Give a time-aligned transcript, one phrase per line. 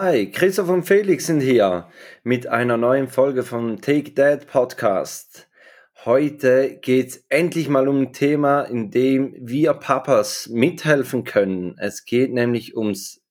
[0.00, 1.88] Hi, Christoph und Felix sind hier
[2.22, 5.48] mit einer neuen Folge vom Take That Podcast.
[6.04, 11.74] Heute geht's endlich mal um ein Thema, in dem wir Papas mithelfen können.
[11.80, 13.22] Es geht nämlich ums,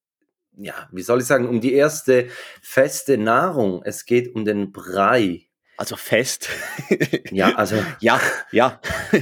[0.57, 2.27] ja, wie soll ich sagen, um die erste
[2.61, 3.81] feste Nahrung.
[3.85, 5.43] Es geht um den Brei.
[5.77, 6.49] Also fest.
[7.31, 8.19] Ja, also ja,
[8.51, 8.81] ja.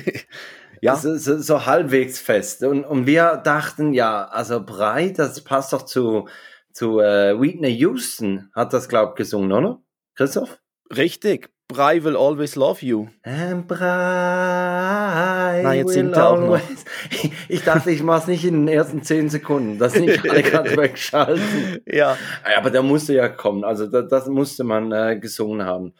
[0.81, 0.95] ja.
[0.95, 2.63] so, so, so halbwegs fest.
[2.63, 6.27] Und, und wir dachten, ja, also Brei, das passt doch zu,
[6.75, 9.81] zu äh, Whitney Houston, hat das, glaub ich, gesungen, oder?
[10.15, 10.59] Christoph?
[10.95, 11.49] Richtig.
[11.69, 13.07] Brei will always love you.
[13.23, 16.85] And Brei Na, jetzt will er auch always-
[17.49, 21.81] Ich dachte, ich mach's nicht in den ersten zehn Sekunden, dass nicht alle gerade wegschalten.
[21.87, 22.17] Ja.
[22.57, 25.93] Aber der musste ja kommen, also das, das musste man äh, gesungen haben.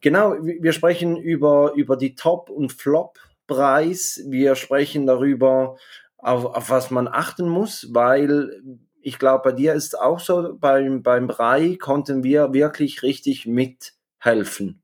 [0.00, 4.22] Genau, wir wir sprechen über, über die Top- und Flop-Preis.
[4.28, 5.76] Wir sprechen darüber,
[6.16, 8.62] auf, auf was man achten muss, weil
[9.02, 14.82] ich glaube, bei dir ist auch so, beim, beim Brei konnten wir wirklich richtig mithelfen.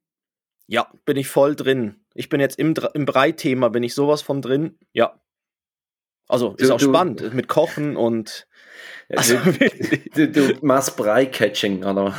[0.66, 2.00] Ja, bin ich voll drin.
[2.14, 4.78] Ich bin jetzt im, im Brei-Thema, bin ich sowas von drin.
[4.92, 5.20] Ja.
[6.28, 8.46] Also, ist Du- auch du- spannend mit Kochen und.
[9.08, 9.36] Also,
[10.14, 12.14] Du, du machst Brei-Catching, oder?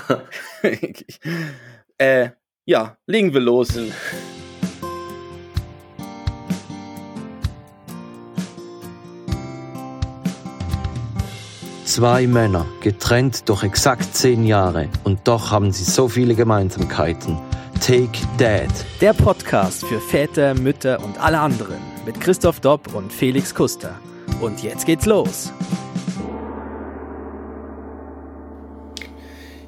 [1.98, 2.30] äh,
[2.66, 3.78] ja, legen wir los.
[11.88, 17.38] Zwei Männer, getrennt durch exakt zehn Jahre und doch haben sie so viele Gemeinsamkeiten.
[17.80, 18.68] Take Dad.
[19.00, 23.98] Der Podcast für Väter, Mütter und alle anderen mit Christoph Dopp und Felix Kuster.
[24.42, 25.54] Und jetzt geht's los.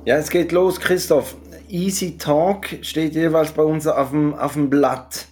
[0.04, 1.38] Ja, es geht los, Christoph.
[1.70, 5.26] Easy Talk steht jeweils bei uns auf dem, auf dem Blatt.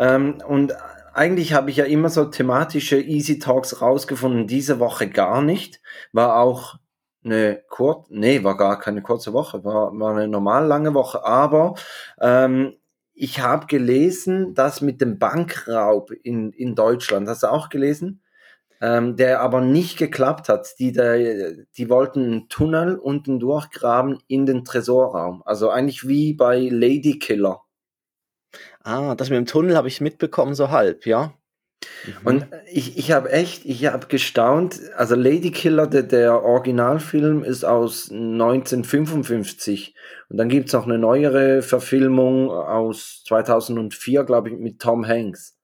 [0.00, 0.72] Ähm, und
[1.14, 4.46] eigentlich habe ich ja immer so thematische Easy Talks rausgefunden.
[4.46, 5.80] Diese Woche gar nicht.
[6.12, 6.76] War auch
[7.24, 11.24] eine kurz, nee, war gar keine kurze Woche, war, war eine normal lange Woche.
[11.24, 11.74] Aber
[12.20, 12.74] ähm,
[13.14, 18.20] ich habe gelesen, dass mit dem Bankraub in, in Deutschland, hast du auch gelesen?
[18.84, 20.78] ähm, der aber nicht geklappt hat.
[20.78, 25.42] Die, der, die wollten einen Tunnel unten durchgraben in den Tresorraum.
[25.46, 27.62] Also eigentlich wie bei Lady Killer.
[28.84, 31.34] Ah, das mit dem Tunnel habe ich mitbekommen, so halb, ja.
[32.22, 34.80] Und ich, ich habe echt, ich habe gestaunt.
[34.96, 39.94] Also Lady Killer, der, der Originalfilm ist aus 1955.
[40.28, 45.56] Und dann gibt's noch eine neuere Verfilmung aus 2004, glaube ich, mit Tom Hanks.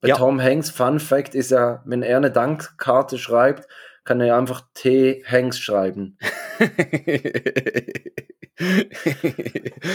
[0.00, 0.16] Bei Ja.
[0.16, 3.68] Tom Hanks, Fun Fact ist ja, wenn er eine Dankkarte schreibt,
[4.04, 5.24] kann er einfach T.
[5.26, 6.18] Hanks schreiben.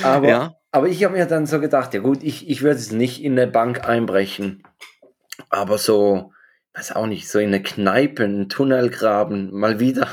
[0.04, 0.56] Aber, ja.
[0.72, 3.34] aber ich habe mir dann so gedacht, ja gut, ich, ich würde es nicht in
[3.34, 4.64] eine Bank einbrechen.
[5.50, 6.32] Aber so,
[6.74, 10.08] weiß auch nicht, so in eine Kneipe, einen Tunnel graben, mal wieder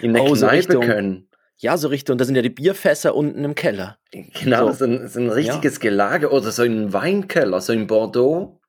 [0.00, 1.24] in eine Oh, so Kneipe Richtung- können.
[1.60, 3.98] Ja, so Richtung, da sind ja die Bierfässer unten im Keller.
[4.12, 4.74] Genau, So.
[4.74, 8.60] so, ein, so ein richtiges Gelage oder so in einen Weinkeller, so in Bordeaux.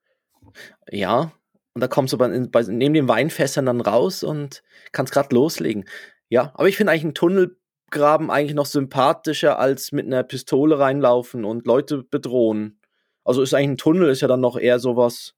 [0.90, 1.32] Ja,
[1.80, 5.86] und da kommst du bei, bei, neben den Weinfässern dann raus und kannst gerade loslegen.
[6.28, 11.46] Ja, aber ich finde eigentlich einen Tunnelgraben eigentlich noch sympathischer als mit einer Pistole reinlaufen
[11.46, 12.82] und Leute bedrohen.
[13.24, 15.36] Also ist eigentlich ein Tunnel, ist ja dann noch eher sowas,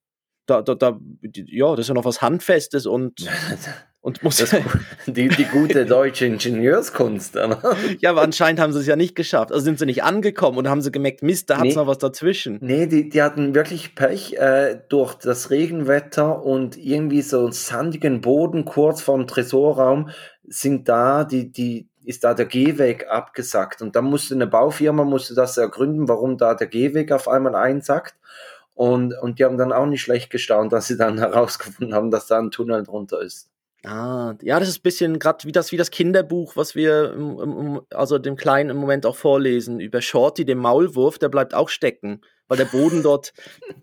[0.48, 3.30] da, da, da, ja, das ist ja noch was Handfestes und,
[4.02, 4.38] und muss.
[4.38, 4.56] Das,
[5.08, 7.38] die, die gute deutsche Ingenieurskunst.
[7.38, 9.52] aber- ja, aber anscheinend haben sie es ja nicht geschafft.
[9.52, 11.76] Also sind sie nicht angekommen und haben sie gemerkt, Mist, da hat's Nee.
[11.76, 12.58] noch was dazwischen.
[12.62, 18.22] Nee, die, die hatten wirklich Pech äh, durch das Regenwetter und irgendwie so einen sandigen
[18.22, 20.10] Boden kurz vorm Tresorraum
[20.44, 23.84] sind da, die, die, ist da der Gehweg abgesackt.
[23.84, 28.16] Und dann musste eine Baufirma musste das ergründen, warum da der Gehweg auf einmal einsackt.
[28.74, 32.26] Und, und die haben dann auch nicht schlecht gestaunt, dass sie dann herausgefunden haben, dass
[32.26, 33.51] da ein Tunnel drunter ist.
[33.84, 37.40] Ah, ja, das ist ein bisschen gerade wie das, wie das Kinderbuch, was wir im,
[37.40, 41.68] im, also dem Kleinen im Moment auch vorlesen, über Shorty, den Maulwurf, der bleibt auch
[41.70, 43.34] stecken, weil der Boden dort,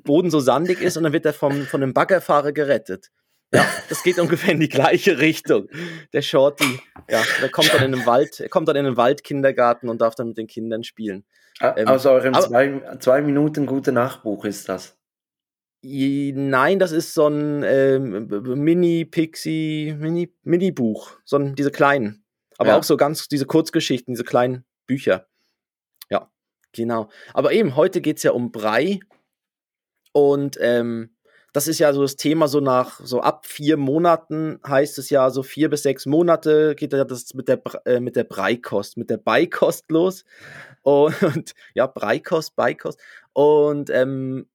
[0.05, 3.09] Boden so sandig ist und dann wird er vom, von einem Baggerfahrer gerettet.
[3.53, 5.69] Ja, das geht ungefähr in die gleiche Richtung.
[6.13, 9.89] Der Shorty, ja, der kommt dann in den Wald, er kommt dann in den Waldkindergarten
[9.89, 11.25] und darf dann mit den Kindern spielen.
[11.61, 14.98] Ähm, Aus eurem aber- zwei, zwei Minuten gute Nachbuch ist das.
[15.83, 22.25] Nein, das ist so ein ähm, Mini-Pixie, Mini- Mini-Buch, so ein, diese kleinen.
[22.59, 22.79] Aber Ja.
[22.79, 25.29] auch so ganz diese Kurzgeschichten, diese kleinen Bücher.
[26.11, 26.31] Ja,
[26.73, 27.09] genau.
[27.33, 28.99] Aber eben, heute geht es ja um Brei.
[30.13, 31.15] Und ähm,
[31.53, 35.31] das ist ja so das Thema, so nach, so ab vier Monaten heißt es ja,
[35.31, 39.11] so vier bis sechs Monate geht ja das mit der, äh, mit der Breikost, mit
[39.11, 40.25] der Beikost los.
[40.83, 42.99] Und, ja, Breikost, Beikost.
[43.33, 44.49] Und ähm,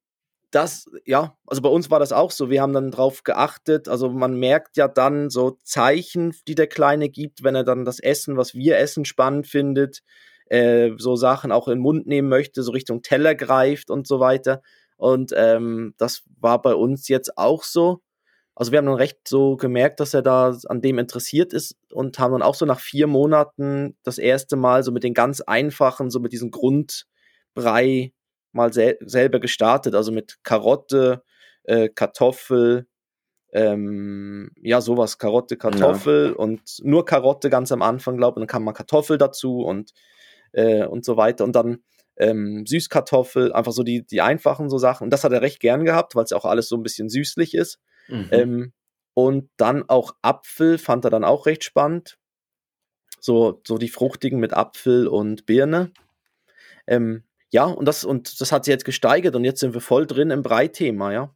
[0.54, 2.48] das, ja, also bei uns war das auch so.
[2.48, 3.88] Wir haben dann drauf geachtet.
[3.88, 7.98] Also man merkt ja dann so Zeichen, die der Kleine gibt, wenn er dann das
[7.98, 10.02] Essen, was wir essen, spannend findet,
[10.46, 14.20] äh, so Sachen auch in den Mund nehmen möchte, so Richtung Teller greift und so
[14.20, 14.62] weiter.
[14.96, 18.00] Und ähm, das war bei uns jetzt auch so.
[18.54, 22.18] Also wir haben dann recht so gemerkt, dass er da an dem interessiert ist und
[22.20, 26.10] haben dann auch so nach vier Monaten das erste Mal so mit den ganz einfachen,
[26.10, 28.12] so mit diesem Grundbrei
[28.54, 31.22] mal sel selber gestartet, also mit Karotte,
[31.64, 32.86] äh, Kartoffel,
[33.52, 36.32] ähm, ja, sowas, Karotte, Kartoffel ja.
[36.34, 39.92] und nur Karotte ganz am Anfang, glaube ich, dann kam mal Kartoffel dazu und,
[40.52, 41.78] äh, und so weiter und dann
[42.16, 45.84] ähm, Süßkartoffel, einfach so die, die einfachen so Sachen und das hat er recht gern
[45.84, 47.80] gehabt, weil es ja auch alles so ein bisschen süßlich ist.
[48.08, 48.28] Mhm.
[48.30, 48.72] Ähm,
[49.14, 52.18] und dann auch Apfel fand er dann auch recht spannend.
[53.20, 55.92] So, so die fruchtigen mit Apfel und Birne.
[56.86, 57.22] Ähm,
[57.54, 60.32] ja, und das, und das hat sich jetzt gesteigert und jetzt sind wir voll drin
[60.32, 61.32] im Breithema, ja.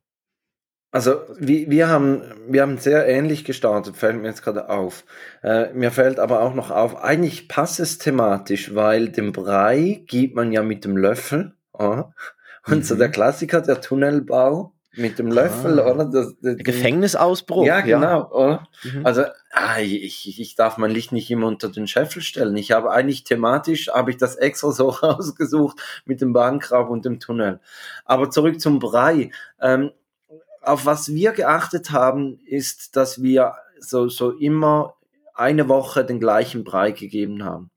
[0.90, 5.04] Also wir, wir, haben, wir haben sehr ähnlich gestartet, fällt mir jetzt gerade auf.
[5.44, 10.34] Äh, mir fällt aber auch noch auf, eigentlich passt es thematisch, weil den Brei gibt
[10.34, 11.54] man ja mit dem Löffel.
[11.72, 12.02] Oh,
[12.66, 12.82] und mhm.
[12.82, 15.90] so der Klassiker, der Tunnelbau, mit dem Löffel, ah.
[15.90, 16.04] oder?
[16.04, 17.64] Das, das, Gefängnisausbruch.
[17.64, 18.30] Ja, genau, ja.
[18.30, 18.68] oder?
[18.84, 19.06] Mhm.
[19.06, 22.56] Also, ah, ich, ich darf mein Licht nicht immer unter den Scheffel stellen.
[22.56, 27.20] Ich habe eigentlich thematisch, habe ich das extra so rausgesucht mit dem Bahngrab und dem
[27.20, 27.60] Tunnel.
[28.04, 29.30] Aber zurück zum Brei.
[29.60, 29.92] Ähm,
[30.60, 34.96] auf was wir geachtet haben, ist, dass wir so, so immer
[35.34, 37.70] eine Woche den gleichen Brei gegeben haben.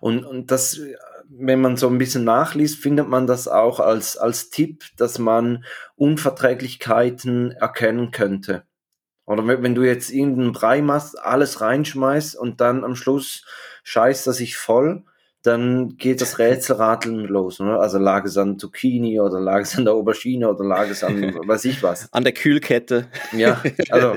[0.00, 0.80] Und, und das
[1.30, 5.64] wenn man so ein bisschen nachliest, findet man das auch als, als Tipp, dass man
[5.96, 8.64] Unverträglichkeiten erkennen könnte.
[9.26, 13.44] Oder wenn du jetzt irgendeinen Brei machst, alles reinschmeißt und dann am Schluss
[13.84, 15.04] scheißt er sich voll,
[15.42, 17.60] dann geht das Rätselrateln los.
[17.60, 17.78] Ne?
[17.78, 21.22] Also lag es an Zucchini oder lag es an der Aubergine oder lag es an
[21.46, 22.12] weiß ich was.
[22.12, 23.08] An der Kühlkette.
[23.32, 24.16] Ja, also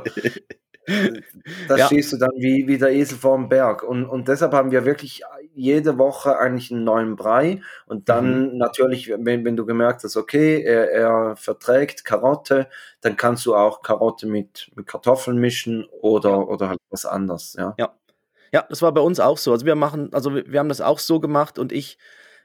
[1.68, 1.86] da ja.
[1.86, 3.84] stehst du dann wie, wie der Esel vor dem Berg.
[3.84, 5.24] Und, und deshalb haben wir wirklich
[5.54, 7.62] jede Woche eigentlich einen neuen Brei.
[7.86, 8.58] Und dann mhm.
[8.58, 12.68] natürlich, wenn, wenn du gemerkt hast, okay, er, er verträgt Karotte,
[13.02, 16.38] dann kannst du auch Karotte mit, mit Kartoffeln mischen oder, ja.
[16.38, 17.56] oder halt was anderes.
[17.58, 17.74] Ja.
[17.78, 17.94] ja.
[18.54, 19.54] Ja, das war bei uns auch so.
[19.54, 21.98] Also wir machen, also wir haben das auch so gemacht und ich,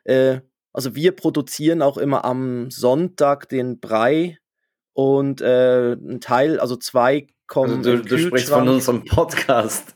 [0.04, 0.38] äh,
[0.72, 4.38] also wir produzieren auch immer am Sonntag den Brei
[4.92, 7.78] und äh, ein Teil, also zwei kommen.
[7.78, 9.95] Also du, du sprichst von unserem Podcast.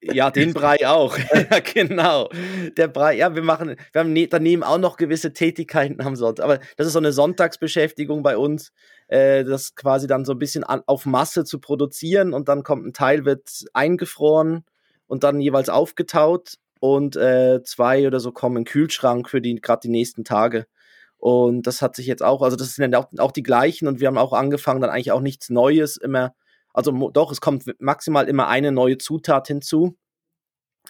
[0.00, 1.16] Ja, den Brei auch.
[1.34, 2.28] ja, genau.
[2.76, 6.44] Der Brei, ja, wir machen, wir haben ne, daneben auch noch gewisse Tätigkeiten am Sonntag.
[6.44, 8.72] Aber das ist so eine Sonntagsbeschäftigung bei uns,
[9.08, 12.86] äh, das quasi dann so ein bisschen an, auf Masse zu produzieren und dann kommt
[12.86, 14.64] ein Teil, wird eingefroren
[15.06, 19.56] und dann jeweils aufgetaut und äh, zwei oder so kommen in den Kühlschrank für die
[19.56, 20.66] gerade die nächsten Tage.
[21.18, 24.00] Und das hat sich jetzt auch, also das sind dann auch, auch die gleichen und
[24.00, 26.34] wir haben auch angefangen, dann eigentlich auch nichts Neues immer.
[26.72, 29.96] Also doch, es kommt maximal immer eine neue Zutat hinzu,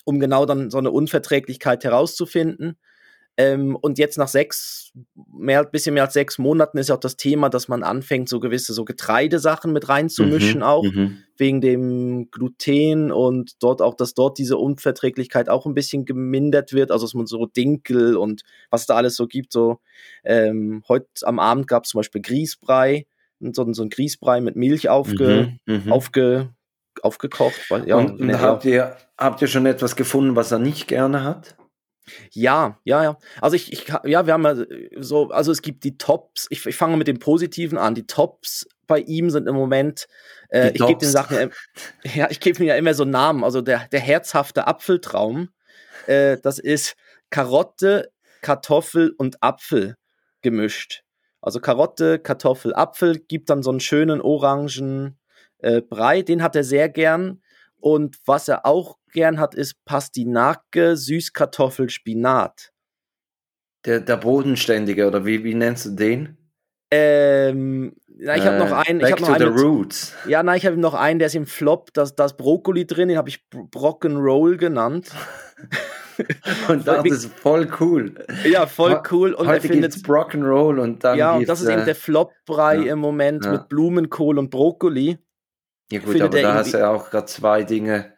[0.05, 2.77] um genau dann so eine Unverträglichkeit herauszufinden.
[3.37, 4.93] Ähm, und jetzt nach sechs,
[5.33, 8.39] mehr, bisschen mehr als sechs Monaten ist ja auch das Thema, dass man anfängt, so
[8.39, 11.23] gewisse so Getreidesachen mit reinzumischen mhm, auch, mhm.
[11.39, 16.91] wegen dem Gluten und dort auch, dass dort diese Unverträglichkeit auch ein bisschen gemindert wird,
[16.91, 19.79] also dass man so Dinkel und was da alles so gibt, so
[20.23, 23.07] ähm, heute am Abend gab es zum Beispiel Grießbrei,
[23.41, 25.93] so, so ein Grießbrei mit Milch aufge, mhm, mhm.
[25.93, 26.51] aufge,
[27.03, 27.61] aufgekocht.
[27.87, 31.57] Ja, und, und habt, ihr, habt ihr schon etwas gefunden, was er nicht gerne hat?
[32.33, 33.19] Ja, ja, ja.
[33.41, 34.57] Also ich, ich ja, wir haben ja
[34.99, 37.95] so, also es gibt die Tops, ich, ich fange mit dem Positiven an.
[37.95, 40.09] Die Tops bei ihm sind im Moment,
[40.49, 41.51] äh, ich gebe den Sachen,
[42.15, 43.45] ja, ich gebe mir ja immer so Namen.
[43.45, 45.51] Also der, der herzhafte Apfeltraum,
[46.07, 46.97] äh, das ist
[47.31, 48.11] Karotte,
[48.43, 49.97] Kartoffel und Apfel
[50.43, 51.03] gemischt.
[51.41, 55.19] Also Karotte, Kartoffel, Apfel, gibt dann so einen schönen orangen
[55.59, 57.43] äh, Brei, den hat er sehr gern.
[57.79, 62.73] Und was er auch gern hat, ist Pastinake, Süßkartoffel, Spinat.
[63.87, 66.37] Der, der Bodenständige, oder wie, wie nennst du den?
[66.91, 68.99] Ähm, na, ich habe noch äh, einen.
[68.99, 69.55] Back ich habe noch einen.
[69.55, 70.15] Mit, roots.
[70.27, 73.17] Ja, nein, ich habe noch einen, der ist im Flop, da ist Brokkoli drin, den
[73.17, 75.11] habe ich Brocken Roll genannt.
[76.69, 78.15] und das ist voll cool.
[78.45, 79.35] Ja, voll cool.
[79.35, 81.19] Und Heute er findet Brocken Roll und dann.
[81.19, 83.53] Ja, und das ist äh, eben der Flop-Brei ja, im Moment ja.
[83.53, 85.19] mit Blumenkohl und Brokkoli.
[85.91, 88.13] Ja, gut, aber da hast du ja auch gerade zwei Dinge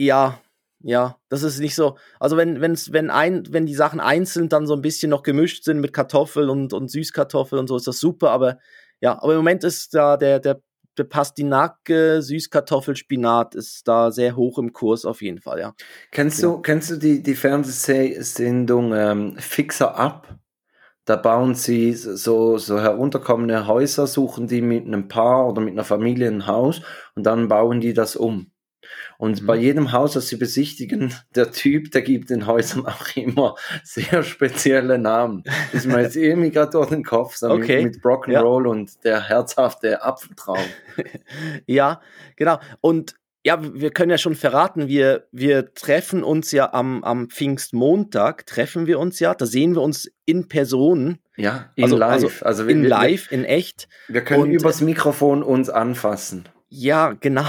[0.00, 0.40] ja,
[0.82, 1.98] ja, das ist nicht so.
[2.18, 5.64] Also wenn, wenn's, wenn ein, wenn die Sachen einzeln dann so ein bisschen noch gemischt
[5.64, 8.58] sind mit Kartoffel und, und Süßkartoffel und so, ist das super, aber
[9.00, 10.62] ja, aber im Moment ist da der, der,
[11.00, 15.74] der Pastinake, Süßkartoffel, Spinat ist da sehr hoch im Kurs auf jeden Fall, ja.
[16.12, 16.48] Kennst ja.
[16.48, 20.40] du, kennst du die, die Fernsehsendung ähm, Fixer Up?
[21.10, 25.84] da bauen sie so, so herunterkommende Häuser, suchen die mit einem Paar oder mit einer
[25.84, 26.82] Familie ein Haus
[27.16, 28.49] und dann bauen die das um.
[29.18, 29.46] Und mhm.
[29.46, 33.54] bei jedem Haus, das sie besichtigen, der Typ, der gibt den Häusern auch immer
[33.84, 35.42] sehr spezielle Namen.
[35.72, 37.84] Das ist mir jetzt irgendwie gerade durch den Kopf, so okay.
[37.84, 38.70] mit, mit Rock'n'Roll ja.
[38.70, 40.58] und der herzhafte Apfeltraum.
[41.66, 42.00] ja,
[42.36, 42.58] genau.
[42.80, 48.46] Und ja, wir können ja schon verraten, wir, wir treffen uns ja am, am Pfingstmontag,
[48.46, 51.18] treffen wir uns ja, da sehen wir uns in Person.
[51.36, 52.12] Ja, in also, live.
[52.12, 53.88] Also, also in wir, live, in echt.
[54.08, 56.44] Wir können Und, übers Mikrofon uns anfassen.
[56.72, 57.44] Ja, genau.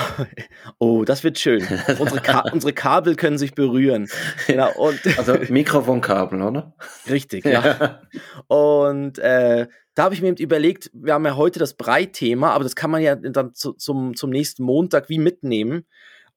[0.79, 1.61] Oh, das wird schön.
[1.99, 4.09] Unsere, Ka unsere Kabel können sich berühren.
[4.47, 4.71] Genau.
[5.17, 6.73] Also Mikrofonkabel, oder?
[7.07, 7.61] Richtig, ja.
[7.61, 8.01] ja.
[8.47, 12.75] Und äh, da habe ich mir überlegt, wir haben ja heute das Brei-Thema, aber das
[12.75, 15.85] kann man ja dann zu, zum, zum nächsten Montag wie mitnehmen.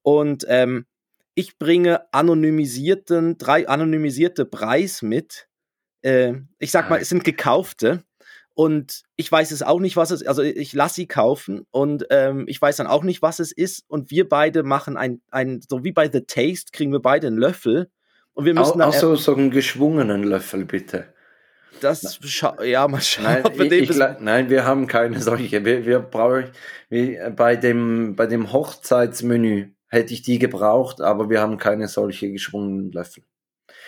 [0.03, 0.85] Und ähm,
[1.35, 5.49] ich bringe anonymisierten, drei anonymisierte Preis mit.
[6.03, 7.01] Äh, ich sag mal, ah.
[7.01, 8.05] es sind gekaufte.
[8.55, 10.29] Und ich weiß es auch nicht, was es ist.
[10.29, 13.85] Also ich lasse sie kaufen und ähm, ich weiß dann auch nicht, was es ist.
[13.89, 17.37] Und wir beide machen ein, ein, so wie bei The Taste, kriegen wir beide einen
[17.37, 17.91] Löffel.
[18.33, 21.13] Und wir müssen auch, auch so, so einen geschwungenen Löffel, bitte.
[21.81, 22.21] Das,
[22.63, 23.25] ja, mal schauen.
[23.25, 25.65] Nein, wir, ich, ich, nein wir haben keine solche.
[25.65, 26.51] Wir, wir brauchen,
[26.89, 32.31] wir, bei, dem, bei dem Hochzeitsmenü hätte ich die gebraucht, aber wir haben keine solche
[32.31, 33.25] geschwungenen Löffel.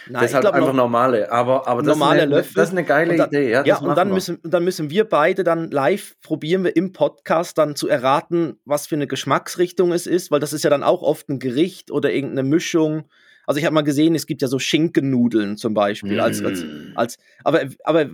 [0.08, 1.30] Nein, Deshalb glaub, einfach normale.
[1.32, 2.54] Aber, aber das, normale ist eine, Löffel.
[2.54, 3.50] das ist eine geile dann, Idee.
[3.50, 7.58] Ja, ja und dann müssen, dann müssen wir beide dann live probieren wir im Podcast
[7.58, 11.02] dann zu erraten, was für eine Geschmacksrichtung es ist, weil das ist ja dann auch
[11.02, 13.08] oft ein Gericht oder irgendeine Mischung.
[13.46, 16.16] Also ich habe mal gesehen, es gibt ja so Schinkennudeln zum Beispiel.
[16.16, 16.20] Mm.
[16.20, 16.92] Als, als, mm.
[16.96, 18.10] als, aber, aber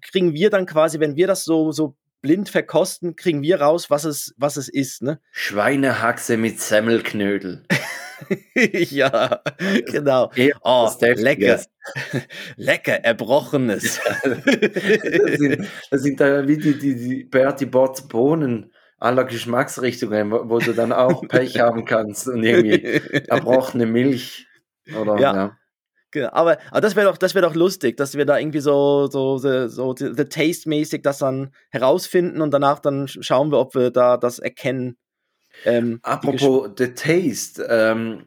[0.00, 4.04] kriegen wir dann quasi, wenn wir das so, so blind verkosten, kriegen wir raus, was
[4.04, 5.20] es, was es ist, ne?
[5.32, 7.64] Schweinehaxe mit Semmelknödel.
[8.54, 9.42] ja,
[9.86, 10.30] genau.
[10.62, 11.60] Oh, lecker.
[12.56, 14.00] lecker, erbrochenes.
[14.24, 20.48] das, sind, das sind da wie die, die, die Bertie Botts Bohnen aller Geschmacksrichtungen, wo,
[20.48, 22.82] wo, du dann auch Pech haben kannst und irgendwie
[23.28, 24.46] erbrochene Milch.
[24.96, 25.34] Oder, ja.
[25.34, 25.56] ja.
[26.12, 29.08] Genau, aber, aber das wäre doch, das wäre doch lustig, dass wir da irgendwie so,
[29.10, 33.74] so, so, so the, the Taste-mäßig das dann herausfinden und danach dann schauen wir, ob
[33.74, 34.98] wir da das erkennen.
[35.64, 38.26] Ähm, Apropos The Taste, ähm,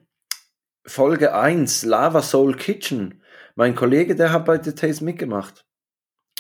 [0.86, 3.22] Folge 1, Lava Soul Kitchen.
[3.56, 5.65] Mein Kollege, der hat bei The Taste mitgemacht.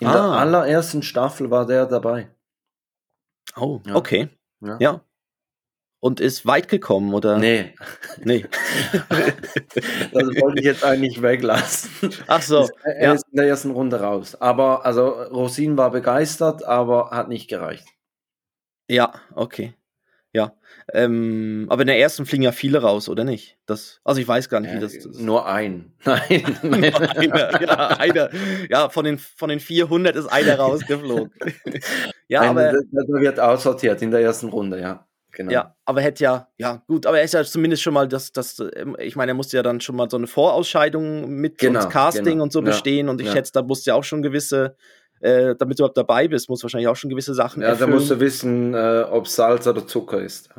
[0.01, 0.13] In ah.
[0.13, 2.29] der allerersten Staffel war der dabei.
[3.55, 3.95] Oh, ja.
[3.95, 4.29] okay.
[4.61, 4.77] Ja.
[4.79, 5.01] ja.
[6.01, 7.37] Und ist weit gekommen, oder?
[7.39, 7.73] Nee.
[8.23, 8.45] Nee.
[9.09, 12.13] das wollte ich jetzt eigentlich weglassen.
[12.27, 12.69] Ach so.
[12.83, 13.13] Er ja.
[13.13, 14.35] ist in der ersten Runde raus.
[14.35, 17.87] Aber, also, Rosin war begeistert, aber hat nicht gereicht.
[18.87, 19.73] Ja, okay.
[20.35, 20.53] Ja.
[20.93, 23.57] Ähm, aber in der ersten fliegen ja viele raus, oder nicht?
[23.65, 25.93] Das, also ich weiß gar nicht, wie das, das Nur ein.
[26.05, 26.57] Nein.
[26.61, 28.29] nur einer, ja, einer.
[28.69, 31.31] Ja, von den, von den 400 ist einer rausgeflogen.
[32.27, 32.71] ja, Nein, aber.
[32.73, 35.07] Das wird aussortiert in der ersten Runde, ja.
[35.31, 35.51] Genau.
[35.51, 38.57] Ja, aber hätte ja, ja, gut, aber er ist ja zumindest schon mal das, das,
[38.73, 41.89] ähm, ich meine, er musste ja dann schon mal so eine Vorausscheidung mit genau, und
[41.89, 42.43] Casting genau.
[42.43, 43.33] und so bestehen ja, und ich ja.
[43.33, 44.77] schätze, da musste ja auch schon gewisse
[45.25, 47.89] äh, damit du überhaupt dabei bist, muss wahrscheinlich auch schon gewisse Sachen Ja, erfüllen.
[47.89, 50.49] da musst du wissen, äh, ob Salz oder Zucker ist.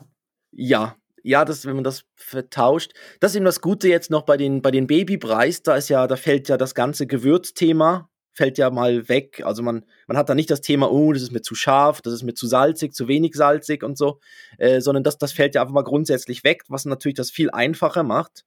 [0.53, 2.93] Ja, ja, das, wenn man das vertauscht.
[3.21, 5.63] Das ist eben das Gute jetzt noch bei den, bei den Babypreis.
[5.63, 9.43] Da ist ja, da fällt ja das ganze Gewürzthema fällt ja mal weg.
[9.45, 12.13] Also man, man hat da nicht das Thema, oh, das ist mir zu scharf, das
[12.13, 14.21] ist mir zu salzig, zu wenig salzig und so,
[14.59, 18.03] äh, sondern das, das fällt ja einfach mal grundsätzlich weg, was natürlich das viel einfacher
[18.03, 18.45] macht.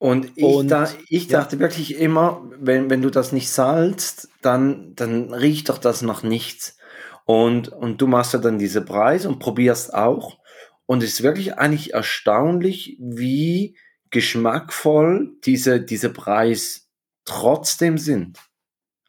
[0.00, 1.60] Und ich, und, da, ich dachte ja.
[1.60, 6.78] wirklich immer, wenn, wenn du das nicht salzt, dann, dann riecht doch das nach nichts.
[7.26, 10.38] Und, und du machst ja dann diese Preis und probierst auch.
[10.86, 13.76] Und es ist wirklich eigentlich erstaunlich, wie
[14.08, 16.88] geschmackvoll diese, diese Preis
[17.26, 18.38] trotzdem sind.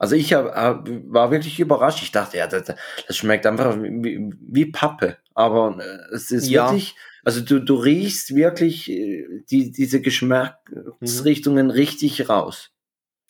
[0.02, 2.02] Also ich hab, hab, war wirklich überrascht.
[2.02, 2.74] Ich dachte, ja, das,
[3.08, 5.18] das schmeckt einfach wie, wie Pappe.
[5.36, 6.66] Aber äh, es ist ja.
[6.66, 11.72] wirklich also du, du riechst wirklich äh, die, diese Geschmacksrichtungen mhm.
[11.72, 12.72] richtig raus.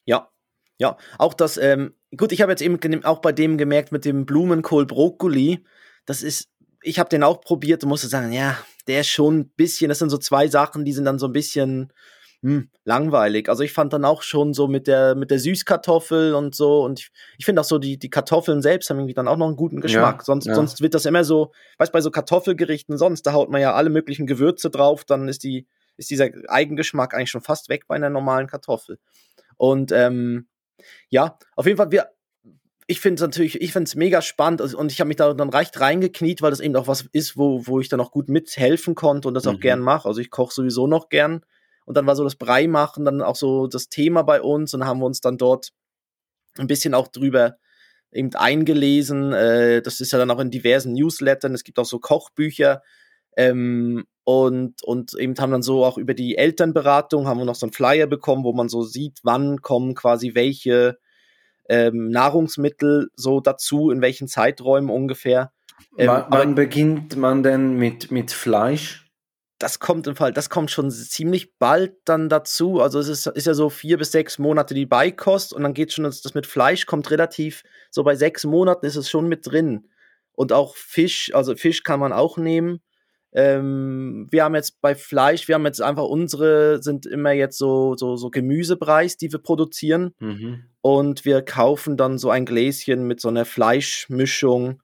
[0.06, 0.30] Ja,
[0.78, 0.98] ja.
[1.18, 4.86] Auch das, ähm, gut, ich habe jetzt eben auch bei dem gemerkt mit dem Blumenkohl
[4.86, 5.66] Brokkoli,
[6.06, 6.50] das ist,
[6.82, 10.00] ich habe den auch probiert und musste sagen, ja, der ist schon ein bisschen, das
[10.00, 11.92] sind so zwei Sachen, die sind dann so ein bisschen,
[12.44, 13.50] hm, langweilig.
[13.50, 17.00] Also ich fand dann auch schon so mit der, mit der Süßkartoffel und so und
[17.00, 19.56] ich, ich finde auch so, die, die Kartoffeln selbst haben irgendwie dann auch noch einen
[19.56, 20.20] guten Geschmack.
[20.20, 20.56] Ja, sonst, ja.
[20.56, 23.92] sonst wird das immer so, weißt bei so Kartoffelgerichten sonst, da haut man ja alle
[23.92, 25.68] möglichen Gewürze drauf, dann ist die,
[25.98, 28.98] ist dieser Eigengeschmack eigentlich schon fast weg bei einer normalen Kartoffel.
[29.58, 30.48] Und ähm,
[31.10, 32.10] ja, auf jeden Fall, wir,
[32.88, 35.50] ich finde es natürlich, ich finde es mega spannend und ich habe mich da dann
[35.50, 38.96] recht reingekniet, weil das eben auch was ist, wo, wo ich dann auch gut mithelfen
[38.96, 39.60] konnte und das auch mhm.
[39.60, 40.08] gern mache.
[40.08, 41.46] Also ich koche sowieso noch gern
[41.86, 44.86] und dann war so das Brei machen, dann auch so das Thema bei uns und
[44.86, 45.72] haben wir uns dann dort
[46.58, 47.58] ein bisschen auch drüber
[48.12, 49.34] eben eingelesen.
[49.34, 51.54] Äh, das ist ja dann auch in diversen Newslettern.
[51.54, 52.82] Es gibt auch so Kochbücher.
[53.38, 57.66] Ähm, und, und eben haben dann so auch über die Elternberatung haben wir noch so
[57.66, 60.98] einen Flyer bekommen, wo man so sieht, wann kommen quasi welche
[61.70, 65.52] ähm, Nahrungsmittel so dazu, in welchen Zeiträumen ungefähr.
[65.98, 69.01] Ähm, wann, wann beginnt man denn mit, mit Fleisch?
[69.62, 72.82] Das kommt im Fall, das kommt schon ziemlich bald dann dazu.
[72.82, 75.94] Also es ist, ist ja so vier bis sechs Monate die Beikost und dann geht
[75.94, 79.46] schon das, das mit Fleisch kommt relativ, so bei sechs Monaten ist es schon mit
[79.46, 79.88] drin.
[80.34, 82.80] Und auch Fisch, also Fisch kann man auch nehmen.
[83.34, 87.96] Ähm, wir haben jetzt bei Fleisch, wir haben jetzt einfach unsere, sind immer jetzt so,
[87.96, 90.16] so, so Gemüsepreis, die wir produzieren.
[90.18, 90.64] Mhm.
[90.82, 94.82] Und wir kaufen dann so ein Gläschen mit so einer Fleischmischung,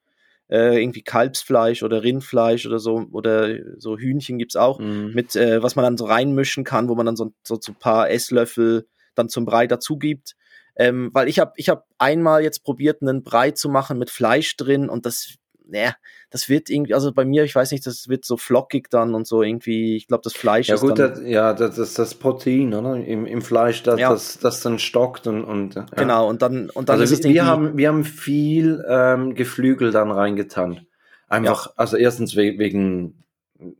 [0.50, 5.12] äh, irgendwie Kalbsfleisch oder Rindfleisch oder so, oder so Hühnchen gibt's auch, mhm.
[5.14, 7.80] mit, äh, was man dann so reinmischen kann, wo man dann so, so, so ein
[7.80, 10.36] paar Esslöffel dann zum Brei dazu gibt.
[10.80, 14.56] Ähm, weil ich habe ich hab einmal jetzt probiert, einen Brei zu machen mit Fleisch
[14.58, 15.36] drin und das
[15.70, 15.96] naja,
[16.30, 19.28] das wird irgendwie, also bei mir, ich weiß nicht, das wird so flockig dann und
[19.28, 21.12] so irgendwie, ich glaube, das Fleisch ja, ist gut, dann...
[21.12, 22.96] Das, ja, das ist das Protein, oder?
[22.96, 24.10] Im, im Fleisch, das, ja.
[24.10, 25.44] das, das dann stockt und...
[25.44, 25.86] und ja.
[25.96, 29.92] Genau, und dann, und dann also ist es wir haben, wir haben viel ähm, Geflügel
[29.92, 30.88] dann reingetan.
[31.28, 31.74] Einfach, ja.
[31.76, 33.24] also erstens wegen,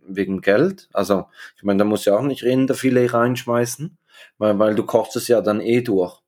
[0.08, 1.26] wegen Geld, also
[1.56, 3.98] ich meine, da muss ja auch nicht Rinderfilet reinschmeißen,
[4.38, 6.22] weil, weil du kochst es ja dann eh durch.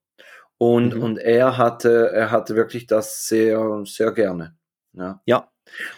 [0.58, 1.04] Und, mhm.
[1.04, 4.56] und er hatte, er hatte wirklich das sehr, sehr gerne.
[4.94, 5.22] Ja.
[5.26, 5.50] ja.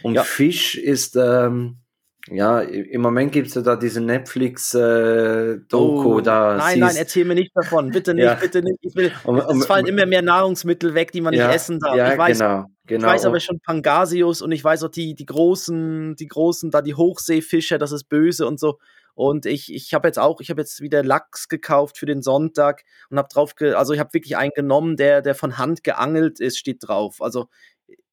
[0.03, 0.23] Und ja.
[0.23, 1.81] Fisch ist, ähm,
[2.29, 5.63] ja, im Moment gibt es ja da diese Netflix-Doku.
[5.69, 7.89] Äh, oh, da nein, nein, erzähl mir nicht davon.
[7.89, 8.35] Bitte nicht, ja.
[8.35, 8.77] bitte nicht.
[8.81, 11.79] Ich will, um, um, es fallen immer mehr Nahrungsmittel weg, die man ja, nicht essen
[11.79, 11.95] darf.
[11.95, 13.07] Ja, ich weiß, genau, genau.
[13.07, 16.83] Ich weiß aber schon Pangasius und ich weiß auch die, die großen, die großen, da
[16.83, 18.77] die Hochseefische, das ist böse und so.
[19.13, 22.83] Und ich, ich habe jetzt auch, ich habe jetzt wieder Lachs gekauft für den Sonntag
[23.09, 26.39] und habe drauf, ge also ich habe wirklich einen genommen, der, der von Hand geangelt
[26.39, 27.17] ist, steht drauf.
[27.19, 27.47] Also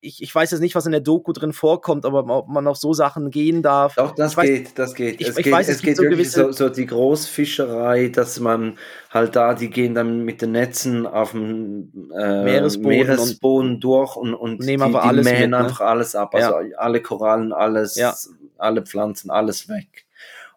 [0.00, 2.76] ich, ich weiß jetzt nicht, was in der Doku drin vorkommt, aber ob man auf
[2.76, 3.96] so Sachen gehen darf.
[3.96, 5.20] Doch, das weiß, geht, das geht.
[5.20, 8.38] Ich, es ich geht, weiß, es, es geht so wirklich so, so die Großfischerei, dass
[8.38, 8.78] man
[9.10, 14.14] halt da, die gehen dann mit den Netzen auf dem äh, Meeresboden, Meeresboden und, durch
[14.14, 15.56] und, und nehmen die, die alles mähen mit, ne?
[15.58, 16.34] einfach alles ab.
[16.34, 16.78] Also ja.
[16.78, 18.14] alle Korallen, alles, ja.
[18.56, 20.06] alle Pflanzen, alles weg.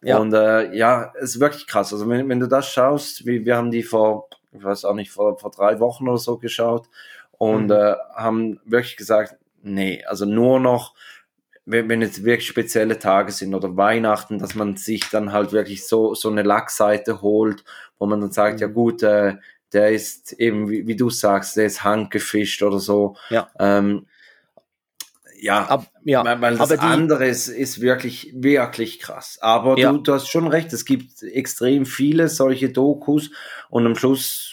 [0.04, 0.17] Ja.
[0.17, 1.91] Und äh, ja, es ist wirklich krass.
[1.93, 5.12] Also wenn, wenn du das schaust, wie, wir haben die vor, ich weiß auch nicht,
[5.12, 6.88] vor, vor drei Wochen oder so geschaut
[7.41, 7.71] und mhm.
[7.71, 10.93] äh, haben wirklich gesagt, nee, also nur noch,
[11.65, 15.88] wenn, wenn jetzt wirklich spezielle Tage sind oder Weihnachten, dass man sich dann halt wirklich
[15.88, 17.63] so, so eine Lackseite holt,
[17.97, 18.62] wo man dann sagt, mhm.
[18.62, 19.38] ja gut, äh,
[19.73, 23.15] der ist eben, wie, wie, du sagst, der ist handgefischt oder so.
[23.32, 23.49] Ja.
[23.58, 24.06] Ähm,
[25.39, 29.39] ja, Ab, ja, weil, weil das die, andere ist, ist wirklich, wirklich krass.
[29.41, 29.91] Aber ja.
[29.91, 33.32] du, du hast schon recht, es gibt extrem viele solche Dokus
[33.71, 34.50] und am Schluss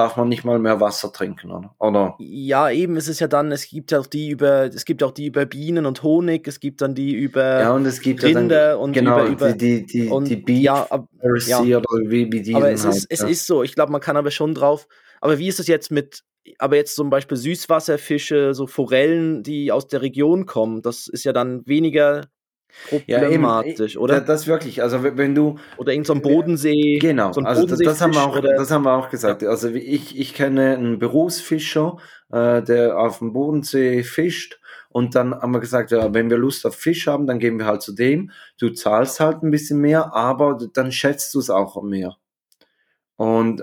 [0.00, 1.74] darf man nicht mal mehr Wasser trinken, oder?
[1.78, 2.14] oder?
[2.18, 5.10] Ja, eben, es ist ja dann, es gibt ja auch die über, es gibt auch
[5.10, 8.56] die über Bienen und Honig, es gibt dann die über ja, und es gibt Rinder
[8.56, 11.08] ja dann, und genau, über, über die, die, die, und, die Beef ja, ab,
[11.46, 11.60] ja.
[11.60, 13.28] oder wie, wie die Aber es, halt, ist, es ja.
[13.28, 14.88] ist so, ich glaube, man kann aber schon drauf,
[15.20, 16.24] aber wie ist es jetzt mit,
[16.58, 21.32] aber jetzt zum Beispiel Süßwasserfische, so Forellen, die aus der Region kommen, das ist ja
[21.32, 22.22] dann weniger
[22.88, 24.20] problematisch, ja, oder?
[24.20, 28.00] Das wirklich, also wenn du oder irgend so ein Bodensee, genau, so also das, das
[28.00, 28.54] haben wir auch, oder?
[28.54, 29.44] das haben wir auch gesagt.
[29.44, 31.98] Also ich, ich kenne einen Berufsfischer,
[32.30, 36.66] äh, der auf dem Bodensee fischt und dann haben wir gesagt, ja, wenn wir Lust
[36.66, 38.32] auf Fisch haben, dann gehen wir halt zu dem.
[38.58, 42.16] Du zahlst halt ein bisschen mehr, aber dann schätzt du es auch mehr.
[43.16, 43.62] Und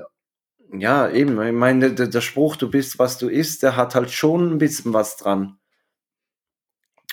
[0.72, 4.12] ja, eben, ich meine, der, der Spruch, du bist, was du isst, der hat halt
[4.12, 5.58] schon ein bisschen was dran.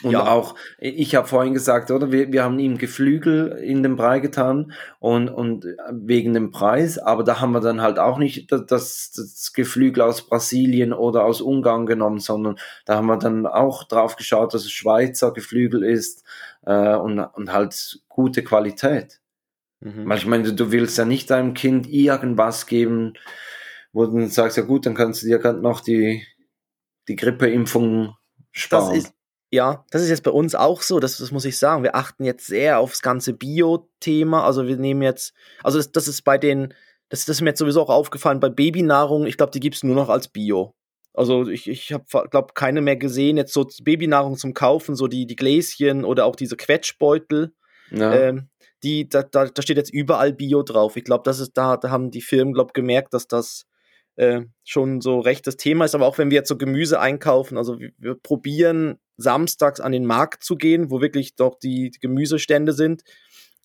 [0.02, 0.26] Und ja.
[0.26, 2.10] auch, ich habe vorhin gesagt, oder?
[2.10, 7.22] Wir, wir haben ihm Geflügel in den Brei getan und, und wegen dem Preis, aber
[7.22, 11.86] da haben wir dann halt auch nicht das, das Geflügel aus Brasilien oder aus Ungarn
[11.86, 16.24] genommen, sondern da haben wir dann auch drauf geschaut, dass es Schweizer Geflügel ist
[16.66, 19.20] äh, und, und halt gute Qualität.
[19.78, 20.08] Mhm.
[20.08, 23.14] Weil ich meine, du willst ja nicht deinem Kind irgendwas geben,
[23.92, 26.26] wo du sagst, ja gut, dann kannst du dir gerade noch die,
[27.06, 28.16] die Grippeimpfung
[28.50, 28.88] sparen.
[28.88, 29.13] Das ist,
[29.54, 31.84] ja, das ist jetzt bei uns auch so, das, das muss ich sagen.
[31.84, 34.44] Wir achten jetzt sehr aufs ganze Bio-Thema.
[34.44, 36.74] Also wir nehmen jetzt, also das, das ist bei den,
[37.08, 39.94] das, das ist mir jetzt sowieso auch aufgefallen, bei Babynahrung, ich glaube, die gibt's nur
[39.94, 40.74] noch als Bio.
[41.12, 45.26] Also ich, ich habe, glaube keine mehr gesehen, jetzt so Babynahrung zum Kaufen, so die,
[45.26, 47.54] die Gläschen oder auch diese Quetschbeutel.
[47.92, 48.12] Ja.
[48.12, 48.48] Ähm,
[48.82, 50.96] die, da, da, da steht jetzt überall Bio drauf.
[50.96, 53.66] Ich glaube, das ist, da, da haben die Firmen, glaube gemerkt, dass das
[54.16, 55.94] äh, schon so recht das Thema ist.
[55.94, 60.06] Aber auch wenn wir jetzt so Gemüse einkaufen, also wir, wir probieren samstags an den
[60.06, 63.02] Markt zu gehen, wo wirklich doch die, Gemüsestände sind.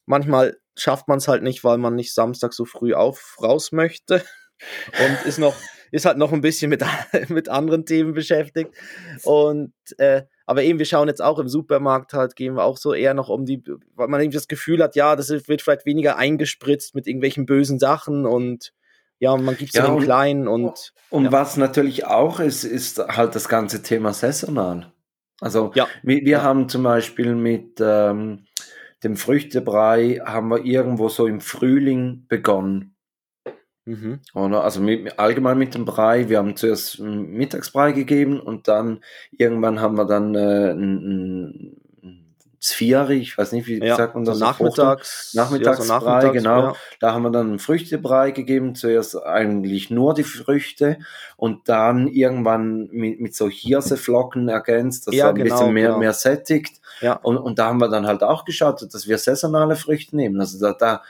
[0.06, 4.24] Manchmal schafft man es halt nicht, weil man nicht samstags so früh auf raus möchte
[5.00, 5.56] und ist noch
[5.92, 6.84] ist halt noch ein bisschen mit,
[7.30, 8.76] mit anderen Themen beschäftigt.
[9.24, 12.94] Und äh, aber eben, wir schauen jetzt auch im Supermarkt halt, gehen wir auch so
[12.94, 13.64] eher noch um die,
[13.96, 17.80] weil man irgendwie das Gefühl hat, ja, das wird vielleicht weniger eingespritzt mit irgendwelchen bösen
[17.80, 18.74] Sachen und
[19.20, 20.94] ja, man gibt es ja, den Kleinen und.
[21.10, 21.32] Und ja.
[21.32, 24.92] was natürlich auch ist, ist halt das ganze Thema saisonal.
[25.42, 25.88] Also ja.
[26.04, 28.46] wir, wir haben zum Beispiel mit ähm,
[29.04, 32.96] dem Früchtebrei haben wir irgendwo so im Frühling begonnen.
[33.86, 34.20] Mhm.
[34.34, 34.64] Oder?
[34.64, 36.30] Also mit, allgemein mit dem Brei.
[36.30, 41.79] Wir haben zuerst Mittagsbrei gegeben und dann irgendwann haben wir dann äh, ein,
[42.60, 44.38] Zvieri, ich weiß nicht, wie ja, sagt man das?
[44.38, 46.62] So nachmittags, Nachmittagsbrei, ja, so nachmittags, genau.
[46.62, 46.76] Ja.
[47.00, 50.98] Da haben wir dann einen Früchtebrei gegeben, zuerst eigentlich nur die Früchte
[51.38, 55.88] und dann irgendwann mit, mit so Hirseflocken ergänzt, dass ja, er ein genau, bisschen mehr,
[55.88, 56.00] genau.
[56.00, 56.82] mehr sättigt.
[57.02, 57.14] Ja.
[57.14, 60.40] Und, und da haben wir dann halt auch geschaut, dass wir saisonale Früchte nehmen.
[60.40, 61.02] Also da, da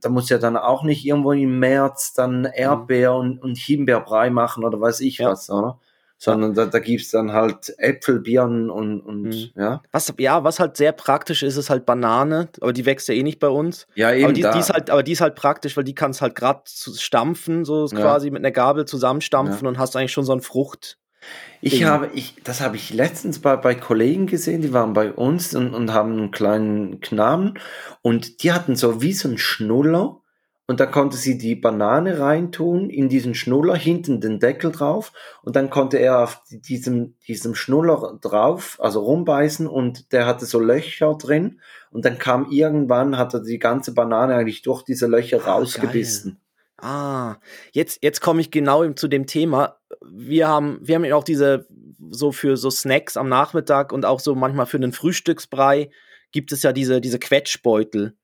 [0.00, 3.18] da muss ja dann auch nicht irgendwo im März dann Erdbeer mhm.
[3.18, 5.30] und, und Himbeerbrei machen oder weiß ich ja.
[5.30, 5.78] was, oder?
[6.20, 9.50] Sondern da, da gibt es dann halt Äpfel, Birnen und, und mhm.
[9.54, 9.82] ja.
[9.92, 13.22] Was, ja, was halt sehr praktisch ist, ist halt Banane, aber die wächst ja eh
[13.22, 13.86] nicht bei uns.
[13.94, 14.24] Ja, eben.
[14.24, 16.62] Aber die, die ist halt, aber die ist halt praktisch, weil die kannst halt gerade
[16.66, 17.96] stampfen, so ja.
[17.96, 19.68] quasi mit einer Gabel zusammenstampfen ja.
[19.68, 20.98] und hast eigentlich schon so ein Frucht.
[21.60, 25.54] Ich habe, ich, das habe ich letztens bei, bei Kollegen gesehen, die waren bei uns
[25.54, 27.54] und, und haben einen kleinen Knaben
[28.02, 30.20] und die hatten so wie so einen Schnuller
[30.68, 35.56] und da konnte sie die Banane reintun in diesen Schnuller, hinten den Deckel drauf und
[35.56, 41.14] dann konnte er auf diesem, diesem Schnuller drauf, also rumbeißen und der hatte so Löcher
[41.14, 45.54] drin und dann kam irgendwann, hat er die ganze Banane eigentlich durch diese Löcher ah,
[45.54, 46.38] rausgebissen.
[46.76, 46.90] Geil.
[46.90, 47.36] Ah,
[47.72, 49.78] jetzt, jetzt komme ich genau zu dem Thema.
[50.06, 51.66] Wir haben, wir haben ja auch diese,
[52.10, 55.88] so für so Snacks am Nachmittag und auch so manchmal für einen Frühstücksbrei
[56.30, 58.18] gibt es ja diese, diese Quetschbeutel.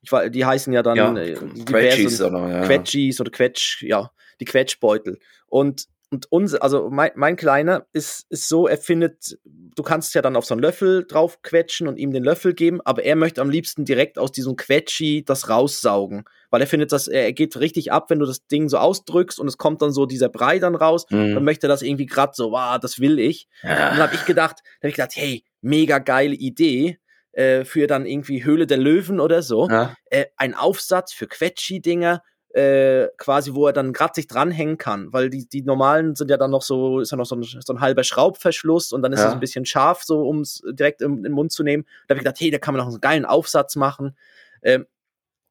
[0.00, 1.34] Ich, die heißen ja dann ja, äh,
[1.64, 2.66] Quetschis oder, ja.
[2.66, 5.18] Quetschis oder Quetsch, ja, die Quetschbeutel.
[5.46, 10.22] Und und unser, also mein, mein Kleiner ist, ist so, er findet, du kannst ja
[10.22, 13.42] dann auf so einen Löffel drauf quetschen und ihm den Löffel geben, aber er möchte
[13.42, 17.58] am liebsten direkt aus diesem Quetschi das raussaugen, weil er findet, dass er, er geht
[17.58, 20.58] richtig ab, wenn du das Ding so ausdrückst und es kommt dann so dieser Brei
[20.58, 21.34] dann raus, mhm.
[21.34, 23.46] dann möchte er das irgendwie gerade so, wow, das will ich.
[23.62, 23.70] Ja.
[23.70, 26.98] Und dann habe ich gedacht, dann habe ich gedacht, hey, mega geile Idee
[27.32, 29.68] äh, für dann irgendwie Höhle der Löwen oder so.
[29.68, 29.94] Ja.
[30.06, 32.22] Äh, ein Aufsatz für Quetschi-Dinger
[32.54, 36.38] äh, quasi, wo er dann gerade sich dranhängen kann, weil die, die normalen sind ja
[36.38, 39.20] dann noch so, ist ja noch so ein, so ein halber Schraubverschluss und dann ist
[39.20, 39.28] ja.
[39.28, 41.84] es ein bisschen scharf, so um es direkt im, im, Mund zu nehmen.
[42.06, 44.16] Da habe ich gedacht, hey, da kann man noch einen geilen Aufsatz machen.
[44.62, 44.86] Ähm,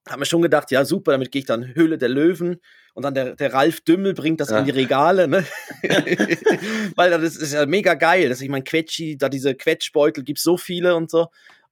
[0.09, 2.61] habe mir schon gedacht, ja super, damit gehe ich dann Höhle der Löwen
[2.93, 4.59] und dann der, der Ralf Dümmel bringt das ja.
[4.59, 5.45] in die Regale, ne?
[6.95, 8.29] Weil das ist ja mega geil.
[8.29, 11.27] dass ich mein Quetschi, da diese Quetschbeutel gibt so viele und so.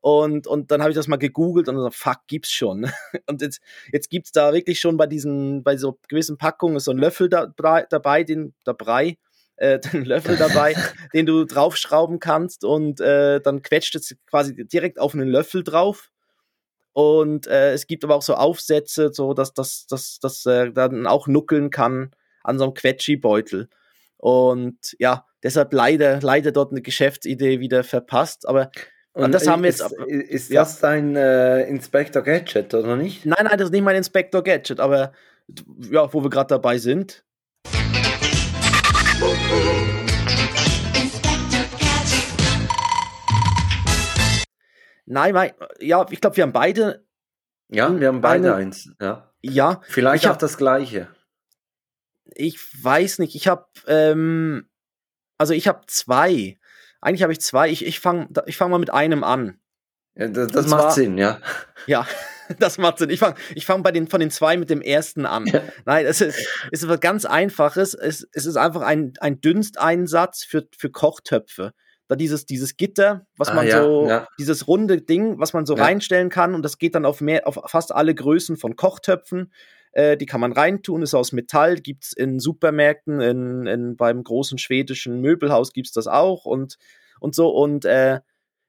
[0.06, 2.88] Und, und dann habe ich das mal gegoogelt und so, fuck, gibt's schon.
[3.26, 3.60] Und jetzt,
[3.92, 7.48] jetzt gibt's da wirklich schon bei diesen, bei so gewissen Packungen so einen Löffel da,
[7.48, 9.18] dabei, den, dabei,
[9.56, 10.76] äh, den Löffel dabei,
[11.16, 16.12] den du draufschrauben kannst und äh, dann quetscht es quasi direkt auf einen Löffel drauf.
[16.94, 21.08] Und äh, es gibt aber auch so Aufsätze, so dass das dass, dass, äh, dann
[21.08, 22.12] auch nuckeln kann
[22.44, 23.70] an so einem Quetschi-Beutel.
[24.18, 28.48] Und ja, deshalb leider, leider dort eine Geschäftsidee wieder verpasst.
[28.48, 28.70] Aber
[29.16, 29.82] und das haben wir jetzt.
[29.82, 30.62] Ist, ist ja.
[30.62, 33.26] das dein äh, Inspector Gadget oder nicht?
[33.26, 35.14] Nein, nein, das ist nicht mein Inspector Gadget, aber
[35.90, 37.24] ja, wo wir gerade dabei sind.
[45.06, 47.06] Nein, mein, ja, ich glaube, wir haben beide.
[47.70, 48.90] Ja, wir haben beide eine, eins.
[49.00, 49.32] Ja.
[49.42, 49.82] Ja.
[49.88, 51.08] Vielleicht auch hab, das gleiche.
[52.26, 53.36] Ich weiß nicht.
[53.36, 54.68] Ich habe, ähm,
[55.38, 56.58] also ich habe zwei.
[57.06, 57.70] Eigentlich habe ich zwei.
[57.70, 59.60] Ich, ich fange ich fang mal mit einem an.
[60.16, 61.40] Ja, das, das macht Sinn, ja.
[61.86, 62.08] Ja,
[62.60, 63.12] das macht Sinn.
[63.12, 65.46] Ich fange ich fang bei den, von den zwei mit dem ersten an.
[65.46, 65.62] Ja.
[65.86, 66.40] Nein, es ist,
[66.72, 67.94] es ist was ganz Einfaches.
[67.94, 71.74] Es, es ist einfach ein, ein Dünsteinsatz für, für Kochtöpfe.
[72.08, 74.28] Da dieses, dieses Gitter, was ah, man ja, so, ja.
[74.40, 77.60] dieses runde Ding, was man so reinstellen kann und das geht dann auf mehr, auf
[77.68, 79.52] fast alle Größen von Kochtöpfen.
[79.96, 84.24] Äh, die kann man reintun, ist aus Metall, gibt es in Supermärkten, in, in, beim
[84.24, 86.78] großen schwedischen Möbelhaus gibt es das auch und,
[87.22, 87.50] und so.
[87.50, 88.20] Und äh,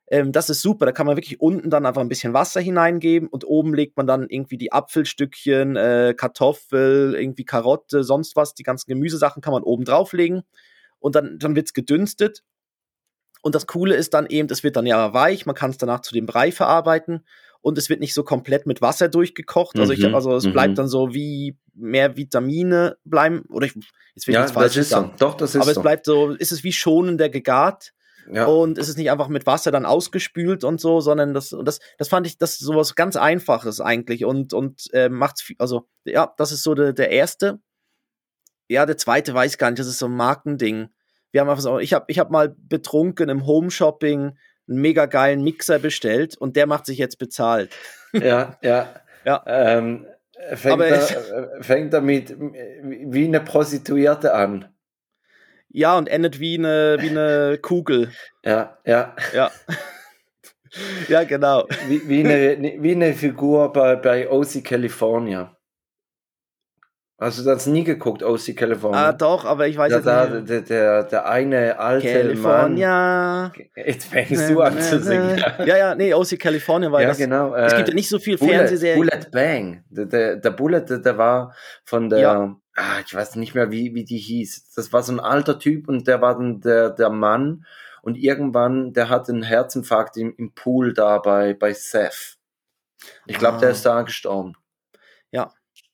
[0.09, 0.87] ähm, das ist super.
[0.87, 4.07] Da kann man wirklich unten dann einfach ein bisschen Wasser hineingeben und oben legt man
[4.07, 9.65] dann irgendwie die Apfelstückchen, äh, Kartoffel, irgendwie Karotte, sonst was, die ganzen Gemüsesachen kann man
[9.65, 10.45] oben drauflegen
[11.01, 12.45] und dann, dann wird es gedünstet.
[13.43, 16.03] Und das Coole ist dann eben, es wird dann ja weich, man kann es danach
[16.03, 17.25] zu dem Brei verarbeiten
[17.67, 19.77] und es wird nicht so komplett mit Wasser durchgekocht.
[19.77, 20.75] Also, ich, mhm, also es bleibt mhm.
[20.77, 23.43] dann so wie mehr Vitamine bleiben.
[23.49, 23.75] Oder ich,
[24.15, 24.91] jetzt will ich ja, falsch das ist.
[24.91, 25.11] So.
[25.19, 25.83] Doch, das ist Aber es so.
[25.83, 27.93] bleibt so, ist es wie schonender gegart.
[28.33, 28.45] Ja.
[28.45, 32.09] Und es ist nicht einfach mit Wasser dann ausgespült und so, sondern das, das, das
[32.09, 36.53] fand ich, das ist sowas ganz Einfaches eigentlich und, und äh, macht's, also, ja, das
[36.53, 37.59] ist so der, der erste.
[38.69, 40.91] ja, der zweite weiß ich gar nicht, das ist so ein Markending.
[41.33, 45.07] Wir haben einfach so, ich habe ich hab mal betrunken im Home Shopping einen mega
[45.07, 47.71] geilen Mixer bestellt und der macht sich jetzt bezahlt.
[48.13, 48.95] Ja, ja.
[49.25, 49.43] Ja.
[49.47, 50.07] Ähm,
[50.55, 54.69] fängt, es- äh, fängt damit wie eine Prostituierte an.
[55.69, 58.13] Ja, und endet wie eine, wie eine Kugel.
[58.45, 59.15] Ja, ja.
[59.35, 59.51] Ja.
[61.09, 61.67] ja, genau.
[61.89, 65.56] Wie, wie, eine, wie eine Figur bei, bei OC California.
[67.19, 69.07] Hast du das nie geguckt, OC California?
[69.09, 70.51] Ah, doch, aber ich weiß ja, jetzt da, nicht.
[70.51, 73.53] der, der, der eine alte California.
[73.57, 73.67] Mann.
[73.75, 75.43] Jetzt fängst du an zu singen.
[75.65, 77.17] Ja, ja, nee, OC California war ja, das.
[77.17, 77.55] genau.
[77.55, 78.99] Es äh, gibt ja nicht so viel Bullet, Fernsehserien.
[78.99, 79.85] Bullet Bang.
[79.89, 82.57] Der, der, der Bullet, der, der war von der, Ja.
[82.77, 84.73] ah, ich weiß nicht mehr, wie, wie die hieß.
[84.77, 87.65] Das war so ein alter Typ und der war dann der, der Mann.
[88.03, 92.37] Und irgendwann, der hat einen Herzinfarkt im, im Pool da bei, bei Seth.
[93.25, 93.61] Ich glaube, Ah.
[93.61, 94.53] der ist da gestorben.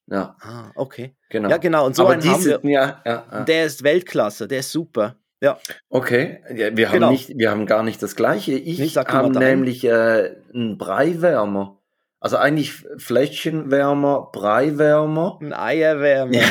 [0.07, 0.37] Ja.
[0.41, 1.15] Ah, okay.
[1.31, 1.49] genau.
[1.49, 1.87] Ja, genau.
[1.87, 2.61] Und so Aber einen haben wir.
[2.65, 3.45] ja, ja, ja.
[3.45, 5.17] Der ist Weltklasse, der ist super.
[5.41, 5.59] Ja.
[5.89, 7.11] Okay, ja, wir haben Genau.
[7.11, 8.53] nicht, wir haben gar nicht das gleiche.
[8.53, 11.79] Ich habe nämlich äh, einen Breiwärmer.
[12.21, 15.39] Also eigentlich Fläschchenwärmer, Breiwärmer.
[15.43, 16.33] Ein Eierwärmer.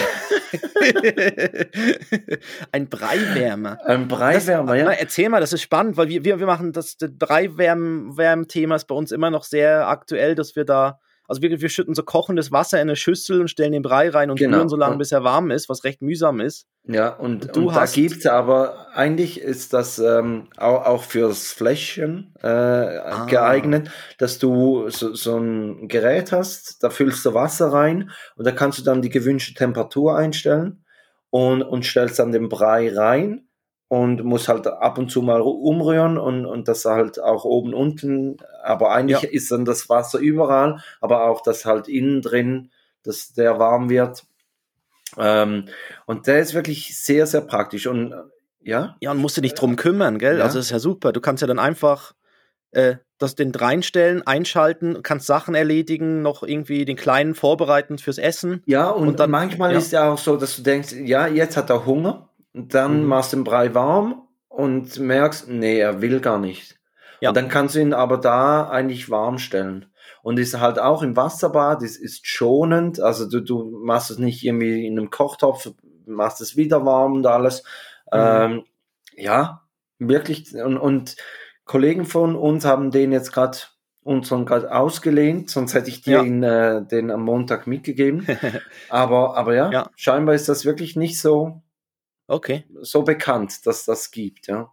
[2.74, 3.78] ein Breiwärmer.
[3.86, 4.84] Ein Breiwärmer, ja.
[4.86, 8.86] Na, erzähl mal, das ist spannend, weil wir, wir, wir machen das, das Breiwärm-Thema ist
[8.86, 11.00] bei uns immer noch sehr aktuell, dass wir da,
[11.32, 14.30] also wir, wir schütten so kochendes Wasser in eine Schüssel und stellen den Brei rein
[14.30, 14.58] und Genau.
[14.58, 16.68] rühren so lange, bis er warm ist, was recht mühsam ist.
[16.84, 22.34] Ja, und, Du und da gibt's aber, eigentlich ist das ähm, auch, auch fürs Fläschchen
[22.44, 23.26] äh, Ah.
[23.28, 28.52] geeignet, dass du so, so ein Gerät hast, da füllst du Wasser rein und da
[28.52, 30.84] kannst du dann die gewünschte Temperatur einstellen
[31.30, 33.48] und, und stellst dann den Brei rein
[33.92, 38.38] und musst halt ab und zu mal umrühren und, und das halt auch oben, unten,
[38.64, 39.30] aber eigentlich Ja.
[39.30, 42.72] ist dann das Wasser überall, aber auch das halt innen drin,
[43.04, 44.24] dass der warm wird.
[45.18, 45.66] Ähm,
[46.06, 47.86] und der ist wirklich sehr, sehr praktisch.
[47.86, 48.16] Und äh,
[48.62, 50.38] ja, Ja, und musst du dich drum kümmern, gell?
[50.38, 50.46] Ja.
[50.46, 51.12] Also das ist ja super.
[51.12, 52.14] Du kannst ja dann einfach
[52.72, 58.64] äh, das den reinstellen, einschalten, kannst Sachen erledigen, noch irgendwie den Kleinen vorbereiten fürs Essen.
[58.68, 59.78] ja, und, Und dann- manchmal ja.
[59.80, 62.30] ist ja auch so, dass du denkst, ja, jetzt hat er Hunger.
[62.54, 63.08] Dann Mhm.
[63.08, 66.78] machst du den Brei warm und merkst, nee, er will gar nicht.
[67.22, 67.30] Ja.
[67.30, 69.86] Und dann kannst du ihn aber da eigentlich warm stellen.
[70.24, 73.00] Und ist halt auch im Wasserbad, ist, ist schonend.
[73.00, 75.70] Also du, du machst es nicht irgendwie in einem Kochtopf,
[76.06, 77.64] machst es wieder warm und alles.
[78.12, 78.20] Mhm.
[78.20, 78.64] Ähm,
[79.16, 79.62] ja,
[80.00, 80.54] wirklich.
[80.56, 81.16] Und, und
[81.66, 83.58] Kollegen von uns haben den jetzt gerade
[84.04, 86.24] unseren gerade ausgelehnt, sonst hätte ich dir Ja.
[86.24, 88.26] ihn, äh, den am Montag mitgegeben.
[88.90, 89.90] aber, aber ja, Ja.
[89.96, 91.62] scheinbar ist das wirklich nicht so,
[92.32, 92.64] Okay.
[92.82, 94.72] so bekannt, dass das gibt, ja.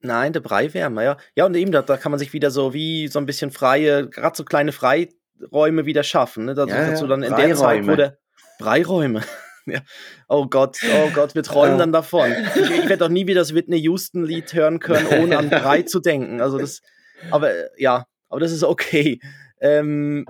[0.00, 1.16] Nein, der Breiwärmer, ja.
[1.34, 4.08] Ja, und eben, da, da kann man sich wieder so wie so ein bisschen freie,
[4.08, 6.44] gerade so kleine Freiräume wieder schaffen.
[6.44, 6.54] Ne?
[6.54, 8.18] Da, Ja, ja, du dann in der Zeit, wo der
[8.58, 9.22] Breiräume.
[9.66, 9.80] ja.
[10.28, 11.78] Oh Gott, oh Gott, wir träumen Ja.
[11.78, 12.30] dann davon.
[12.54, 16.00] Ich, ich werde doch nie wieder das Whitney Houston-Lied hören können, ohne an Brei zu
[16.00, 16.40] denken.
[16.42, 16.82] Also das,
[17.30, 19.18] aber äh, ja, aber das ist okay.
[19.60, 20.26] Ähm,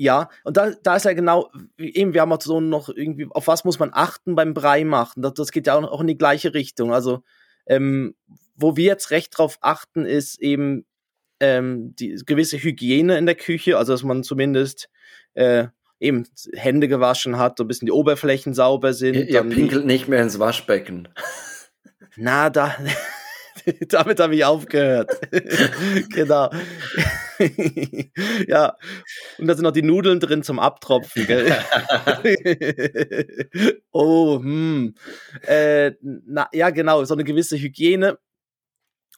[0.00, 3.48] ja, und da, da ist ja genau, eben, wir haben auch so noch irgendwie, auf
[3.48, 5.20] was muss man achten beim Brei machen?
[5.20, 6.90] Das, das geht ja auch, in die gleiche Richtung.
[6.90, 7.22] Also,
[7.66, 8.14] ähm,
[8.56, 10.86] wo wir jetzt recht drauf achten, ist eben
[11.38, 14.88] ähm, die gewisse Hygiene in der Küche, also dass man zumindest
[15.34, 15.66] äh,
[15.98, 19.16] eben Hände gewaschen hat, so ein bisschen die Oberflächen sauber sind.
[19.16, 21.08] Ihr, ihr pinkelt nicht mehr ins Waschbecken.
[22.16, 22.74] na, da,
[23.88, 25.10] damit habe ich aufgehört.
[26.08, 26.48] genau.
[28.48, 28.76] ja,
[29.38, 31.50] und da sind noch die Nudeln drin zum Abtropfen, gell?
[33.92, 34.94] oh, hm.
[35.46, 38.18] Äh, na, ja, genau, so eine gewisse Hygiene.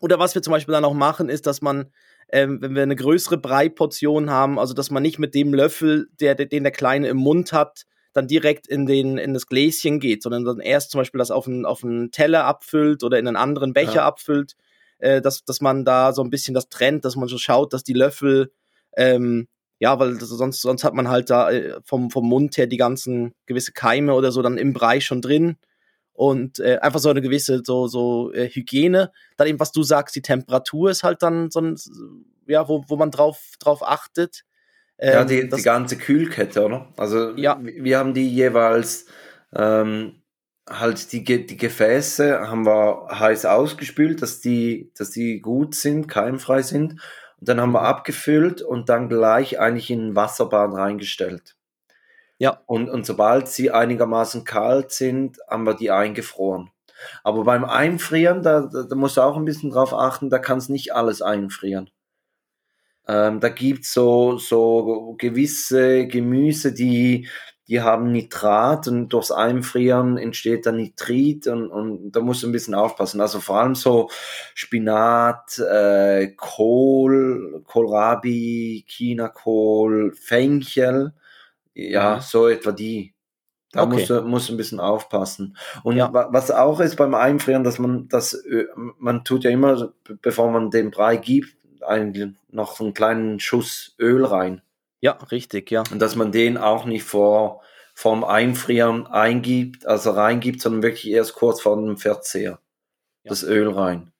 [0.00, 1.92] Oder was wir zum Beispiel dann auch machen, ist, dass man,
[2.30, 6.34] ähm, wenn wir eine größere Breiportion haben, also dass man nicht mit dem Löffel, der,
[6.34, 10.44] den der Kleine im Mund hat, dann direkt in, den, in das Gläschen geht, sondern
[10.44, 13.72] dann erst zum Beispiel das auf einen, auf einen Teller abfüllt oder in einen anderen
[13.72, 14.06] Becher Ja.
[14.06, 14.54] abfüllt,
[15.02, 17.82] äh, dass, dass man da so ein bisschen das trennt, dass man so schaut, dass
[17.84, 18.52] die Löffel,
[18.96, 22.76] ähm, ja, weil sonst, sonst hat man halt da äh, vom, vom Mund her die
[22.76, 25.56] ganzen gewisse Keime oder so dann im Brei schon drin
[26.12, 29.10] und äh, einfach so eine gewisse so so äh, Hygiene.
[29.36, 31.76] Dann eben was du sagst, die Temperatur ist halt dann so ein
[32.46, 34.44] ja, wo, wo man drauf drauf achtet.
[35.00, 36.86] Ja, Ähm, die, das- die ganze Kühlkette, oder?
[36.96, 37.58] Also Ja.
[37.60, 39.06] wir wir haben die jeweils
[39.54, 40.21] ähm,
[40.68, 46.62] halt die, die Gefäße haben wir heiß ausgespült, dass die, dass die gut sind, keimfrei
[46.62, 46.92] sind.
[47.40, 51.56] Und dann haben wir abgefüllt und dann gleich eigentlich in ein Wasserbad reingestellt.
[52.38, 52.60] Ja.
[52.66, 56.70] Und, und sobald sie einigermaßen kalt sind, haben wir die eingefroren.
[57.24, 60.70] Aber beim Einfrieren, da, da, da musst du auch ein bisschen drauf achten, da kannst
[60.70, 61.90] nicht alles einfrieren.
[63.08, 67.28] Ähm, da gibt's so, so gewisse Gemüse, die,
[67.68, 72.52] die haben Nitrat und durchs Einfrieren entsteht dann Nitrit und, und da musst du ein
[72.52, 73.20] bisschen aufpassen.
[73.20, 74.10] Also vor allem so
[74.54, 81.12] Spinat, äh, Kohl, Kohlrabi, Chinakohl, Fenchel,
[81.74, 82.20] ja, Mhm.
[82.20, 83.14] so etwa die.
[83.72, 83.92] Da Okay.
[83.94, 85.56] musst du musst du ein bisschen aufpassen.
[85.82, 86.12] Und Ja.
[86.12, 88.42] wa- was auch ist beim Einfrieren, dass man das,
[88.98, 93.94] man tut ja immer, be- bevor man den Brei gibt, eigentlich noch einen kleinen Schuss
[93.98, 94.62] Öl rein.
[95.02, 95.82] Ja, richtig, ja.
[95.90, 97.60] Und dass man den auch nicht vor,
[97.92, 102.60] vorm Einfrieren eingibt, also reingibt, sondern wirklich erst kurz vor dem Verzehr.
[103.24, 103.28] Ja.
[103.28, 104.12] Das Öl rein.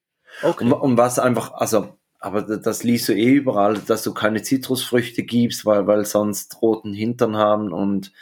[0.42, 0.64] Okay.
[0.64, 5.22] Und, und was einfach, also, aber das liest du eh überall, dass du keine Zitrusfrüchte
[5.22, 8.12] gibst, weil, weil sonst roten Hintern haben und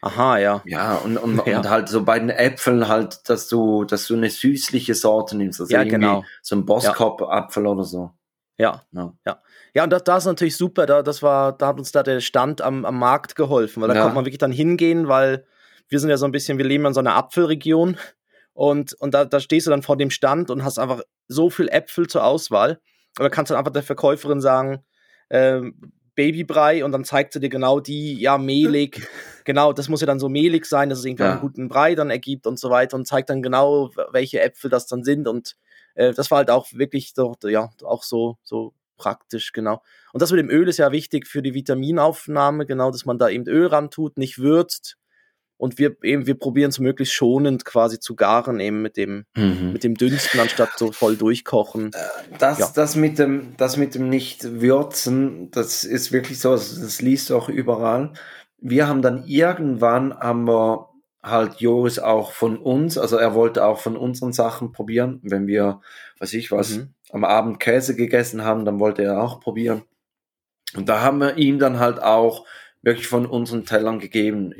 [0.00, 0.62] Aha, ja.
[0.66, 1.58] ja, und, und, Ja.
[1.58, 5.60] und halt so bei den Äpfeln halt, dass du, dass du eine süßliche Sorte nimmst.
[5.60, 6.24] Also Ja, genau.
[6.42, 8.12] So ein Boskop-Apfel oder so.
[8.56, 8.82] Ja.
[8.92, 9.12] Ja.
[9.26, 9.42] Ja.
[9.74, 10.86] Ja, und das, das ist natürlich super.
[10.86, 13.94] Da, das war, da hat uns da der Stand am, am Markt geholfen, weil da
[13.94, 14.02] Ja.
[14.02, 15.46] konnte man wirklich dann hingehen, weil
[15.88, 17.96] wir sind ja so ein bisschen, wir leben in so einer Apfelregion
[18.52, 21.68] und, und da, da stehst du dann vor dem Stand und hast einfach so viel
[21.68, 22.80] Äpfel zur Auswahl.
[23.18, 24.84] Aber kannst dann einfach der Verkäuferin sagen,
[25.30, 29.02] ähm, Babybrei und dann zeigt sie dir genau die, ja, mehlig,
[29.44, 31.32] genau, das muss ja dann so mehlig sein, dass es irgendwie Ja.
[31.32, 34.86] einen guten Brei dann ergibt und so weiter und zeigt dann genau, welche Äpfel das
[34.86, 35.56] dann sind und
[35.96, 39.82] äh, das war halt auch wirklich so, ja, auch so, so praktisch, genau.
[40.12, 43.28] Und das mit dem Öl ist ja wichtig für die Vitaminaufnahme, genau, dass man da
[43.28, 44.96] eben Öl ran tut, nicht würzt.
[45.56, 49.72] Und wir eben, wir probieren es möglichst schonend quasi zu garen, eben mit dem, Mhm.
[49.72, 51.92] mit dem Dünsten, anstatt so voll durchkochen.
[52.38, 52.70] Das, Ja.
[52.74, 58.12] das, mit dem, das mit dem Nicht-Würzen, das ist wirklich so, das liest auch überall.
[58.58, 60.88] Wir haben dann irgendwann, haben wir
[61.22, 65.20] halt Joris auch von uns, also er wollte auch von unseren Sachen probieren.
[65.22, 65.80] Wenn wir,
[66.18, 66.94] weiß ich was, Mhm.
[67.14, 69.84] Am Abend Käse gegessen haben, dann wollte er auch probieren.
[70.76, 72.44] Und da haben wir ihm dann halt auch
[72.82, 74.52] wirklich von unseren Tellern gegeben.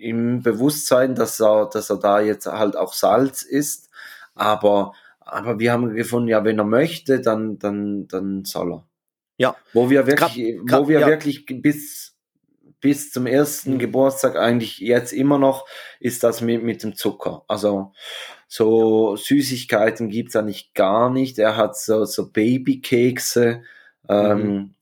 [0.00, 3.90] Im Bewusstsein, dass er, dass er da jetzt halt auch Salz isst.
[4.34, 8.86] Aber, aber wir haben gefunden, ja, wenn er möchte, dann, dann, dann soll er.
[9.38, 9.56] Ja.
[9.72, 11.06] Wo wir wirklich, Grad- grad- wo wir ja.
[11.06, 12.16] wirklich bis,
[12.80, 13.78] bis zum ersten Mhm.
[13.78, 15.66] Geburtstag eigentlich jetzt immer noch,
[16.00, 17.44] ist das mit, mit dem Zucker.
[17.46, 17.92] Also,
[18.52, 21.38] so Süßigkeiten gibt's eigentlich gar nicht.
[21.38, 23.62] Er hat so, so Babykekse,
[24.08, 24.74] ähm,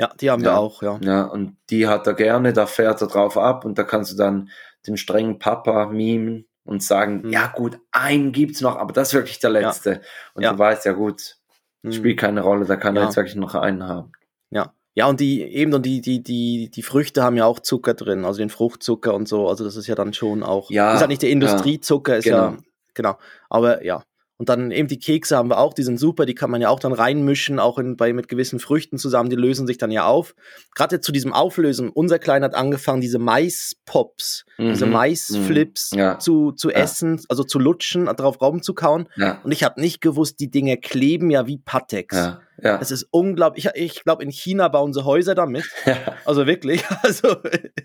[0.00, 0.52] Ja, die haben Ja.
[0.52, 1.00] wir auch, ja.
[1.02, 4.16] ja, und die hat er gerne, da fährt er drauf ab und da kannst du
[4.16, 4.48] dann
[4.86, 7.30] den strengen Papa mimen und sagen, Mhm.
[7.32, 10.00] ja gut, einen gibt's noch, aber das ist wirklich der letzte.
[10.34, 10.52] Und Ja.
[10.52, 11.38] du weißt ja gut,
[11.82, 11.90] Mhm.
[11.90, 13.08] spielt keine Rolle, da kann er Ja.
[13.08, 14.12] jetzt wirklich noch einen haben.
[14.50, 14.72] Ja.
[14.94, 18.24] Ja, und die, eben, und die, die, die, die Früchte haben ja auch Zucker drin,
[18.24, 21.06] also den Fruchtzucker und so, also das ist ja dann schon auch, Ja, ist ja
[21.08, 22.56] nicht der Industriezucker, ist ja,
[22.98, 23.16] genau.
[23.48, 24.02] aber ja.
[24.40, 26.68] Und dann eben die Kekse haben wir auch, die sind super, die kann man ja
[26.68, 30.06] auch dann reinmischen, auch in, bei, mit gewissen Früchten zusammen, die lösen sich dann ja
[30.06, 30.36] auf.
[30.76, 35.98] Gerade jetzt zu diesem Auflösen, unser Kleiner hat angefangen, diese Mais-Pops, diese Mhm, Mais-Flips mhm,
[35.98, 36.18] ja.
[36.20, 36.76] zu, zu Ja.
[36.76, 39.08] essen, also zu lutschen, drauf rumzukauen.
[39.16, 42.14] Ja, Und ich habe nicht gewusst, die Dinge kleben ja wie Patex.
[42.14, 42.78] ja, ja.
[42.78, 43.66] Das ist unglaublich.
[43.74, 45.64] Ich, ich glaube, in China bauen sie Häuser damit.
[45.84, 45.96] ja.
[46.24, 46.84] Also wirklich.
[47.02, 47.38] Also,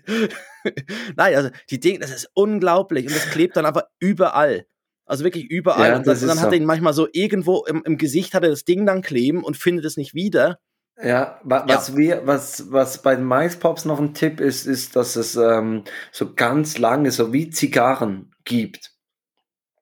[1.16, 3.06] nein, also die Dinge, das ist unglaublich.
[3.06, 4.66] Und das klebt dann einfach überall.
[5.06, 5.90] Also wirklich überall.
[5.90, 8.42] Ja, und, das, das dann hat er ihn manchmal so irgendwo im, im Gesicht hat
[8.42, 10.58] er das Ding dann kleben und findet es nicht wieder.
[11.02, 15.16] Ja, wa was wir, was, was bei den Maispops noch ein Tipp ist, ist, dass
[15.16, 18.92] es ähm, so ganz lange, so wie Zigarren gibt.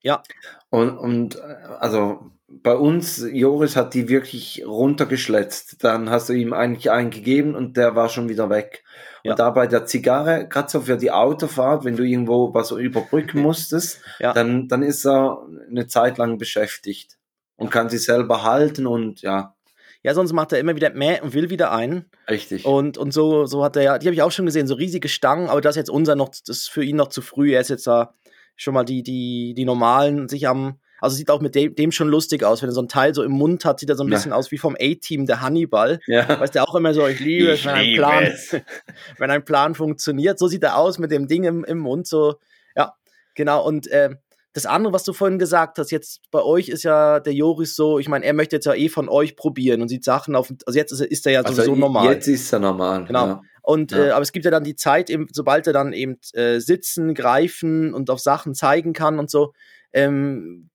[0.00, 0.22] Ja.
[0.70, 1.40] Und, und äh,
[1.78, 5.84] also bei uns, Joris hat die wirklich runtergeschletzt.
[5.84, 8.84] Dann hast du ihm eigentlich einen gegeben und der war schon wieder weg.
[9.24, 9.32] Ja.
[9.32, 13.40] Und da bei der Zigarre, gerade so für die Autofahrt, wenn du irgendwo was überbrücken
[13.40, 14.32] musstest, Ja.
[14.32, 17.18] dann, dann ist er eine Zeit lang beschäftigt
[17.56, 19.54] und kann sich selber halten und ja,
[20.02, 22.10] Ja, sonst macht er immer wieder Mäh und will wieder einen.
[22.28, 22.64] richtig.
[22.64, 25.08] Und, und so, so hat er ja, die habe ich auch schon gesehen, so riesige
[25.08, 27.54] Stangen, aber das ist jetzt unser noch, das ist für ihn noch zu früh.
[27.54, 28.14] Er ist jetzt da
[28.56, 32.08] schon mal die, die, die normalen sich am, also sieht auch mit dem, dem schon
[32.08, 32.62] lustig aus.
[32.62, 34.16] Wenn er so ein Teil so im Mund hat, sieht er so ein Ja.
[34.16, 36.00] bisschen aus wie vom A-Team, der Hannibal.
[36.06, 36.28] ja.
[36.40, 38.56] Weißt du auch immer so, ich liebe es, Ich wenn ein Plan, es.
[39.18, 40.38] wenn ein Plan funktioniert.
[40.38, 42.36] So sieht er aus mit dem Ding im, im Mund, so,
[42.76, 42.94] ja,
[43.34, 43.66] genau.
[43.66, 44.10] Und äh,
[44.54, 47.98] das andere, was du vorhin gesagt hast, jetzt bei euch ist ja der Joris so,
[47.98, 50.78] ich meine, er möchte jetzt ja eh von euch probieren und sieht Sachen auf, also
[50.78, 52.12] jetzt ist er, ist er ja sowieso i- normal.
[52.12, 53.04] Jetzt ist er normal.
[53.06, 53.26] Genau.
[53.26, 53.40] Ja.
[53.62, 53.98] Und Ja.
[54.06, 57.14] äh, aber es gibt ja dann die Zeit, eben, sobald er dann eben äh, sitzen,
[57.14, 59.52] greifen und auf Sachen zeigen kann und so.
[59.92, 60.70] Ähm,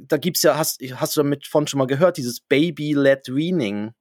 [0.00, 3.92] da gibt's ja, hast, hast du damit von schon mal gehört, dieses Baby-led Weaning,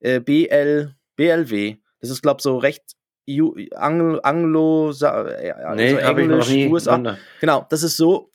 [0.00, 1.76] äh, BL, BLW.
[2.00, 2.82] Das ist, glaube so recht
[3.74, 6.48] Anglo, Anglo äh, also Nee, ich Englisch.
[6.70, 6.96] USA.
[6.96, 8.32] Nein, Genau, das ist so,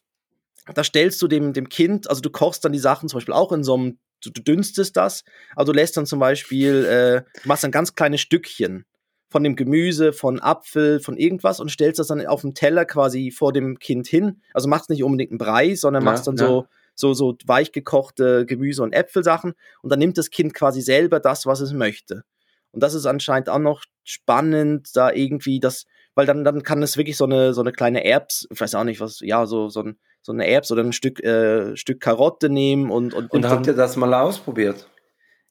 [0.73, 3.51] da stellst du dem, dem Kind, also du kochst dann die Sachen zum Beispiel auch
[3.51, 5.23] in so einem, du, du dünstest das,
[5.55, 8.85] aber du lässt dann zum Beispiel, äh, du machst dann ganz kleine Stückchen
[9.33, 13.31] von dem Gemüse, von Apfel, von irgendwas und stellst das dann auf dem Teller quasi
[13.31, 14.43] vor dem Kind hin.
[14.53, 16.45] Also machst nicht unbedingt einen Brei, sondern Ja, machst dann ja.
[16.45, 21.19] so, so, so weich gekochte Gemüse- und Äpfelsachen und dann nimmt das Kind quasi selber
[21.19, 22.25] das, was es möchte.
[22.73, 26.95] Und das ist anscheinend auch noch spannend, da irgendwie das, weil dann, dann kann es
[26.95, 29.81] wirklich so eine, so eine kleine Erbs, ich weiß auch nicht was, ja, so, so,
[29.81, 33.65] ein, so eine Erbs oder ein Stück, äh, Stück Karotte nehmen und, und, Und habt
[33.65, 34.87] ihr das mal ausprobiert?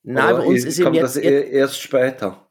[0.05, 2.42] Nein, Oder bei uns ist eben kommt jetzt, das jetzt e- erst später.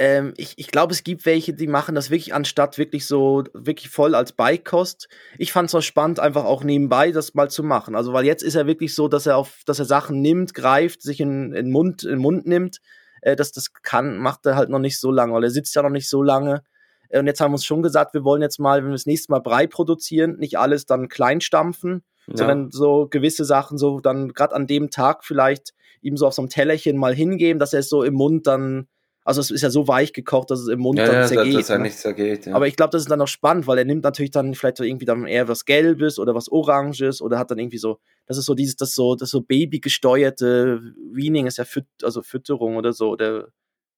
[0.00, 3.90] Ähm, ich, ich glaube, es gibt welche, die machen das wirklich anstatt wirklich so, wirklich
[3.90, 5.10] voll als Beikost.
[5.36, 7.94] Ich fand es auch spannend, einfach auch nebenbei das mal zu machen.
[7.94, 11.02] Also, weil jetzt ist er wirklich so, dass er auf, dass er Sachen nimmt, greift,
[11.02, 12.78] sich in, in, Mund, in den Mund nimmt.
[13.20, 15.82] Äh, das, das kann, macht er halt noch nicht so lange, weil er sitzt ja
[15.82, 16.62] noch nicht so lange.
[17.10, 19.04] Äh, Und jetzt haben wir uns schon gesagt, wir wollen jetzt mal, wenn wir das
[19.04, 22.38] nächste Mal Brei produzieren, nicht alles dann klein stampfen, Ja.
[22.38, 26.40] sondern so gewisse Sachen so dann gerade an dem Tag vielleicht ihm so auf so
[26.40, 28.88] einem Tellerchen mal hingeben, dass er es so im Mund dann,
[29.30, 31.30] also es ist ja so weich gekocht, dass es im Mund ja, dann ja, dass
[31.30, 31.54] zergeht.
[31.54, 31.84] das ja ne?
[31.84, 32.46] nicht zergeht.
[32.46, 32.54] Ja.
[32.56, 34.82] Aber ich glaube, das ist dann noch spannend, weil er nimmt natürlich dann vielleicht so
[34.82, 38.46] irgendwie dann eher was Gelbes oder was Oranges oder hat dann irgendwie so, das ist
[38.46, 40.80] so dieses, das so, das so babygesteuerte
[41.12, 43.52] Weaning ist ja Füt also Fütterung oder so, oder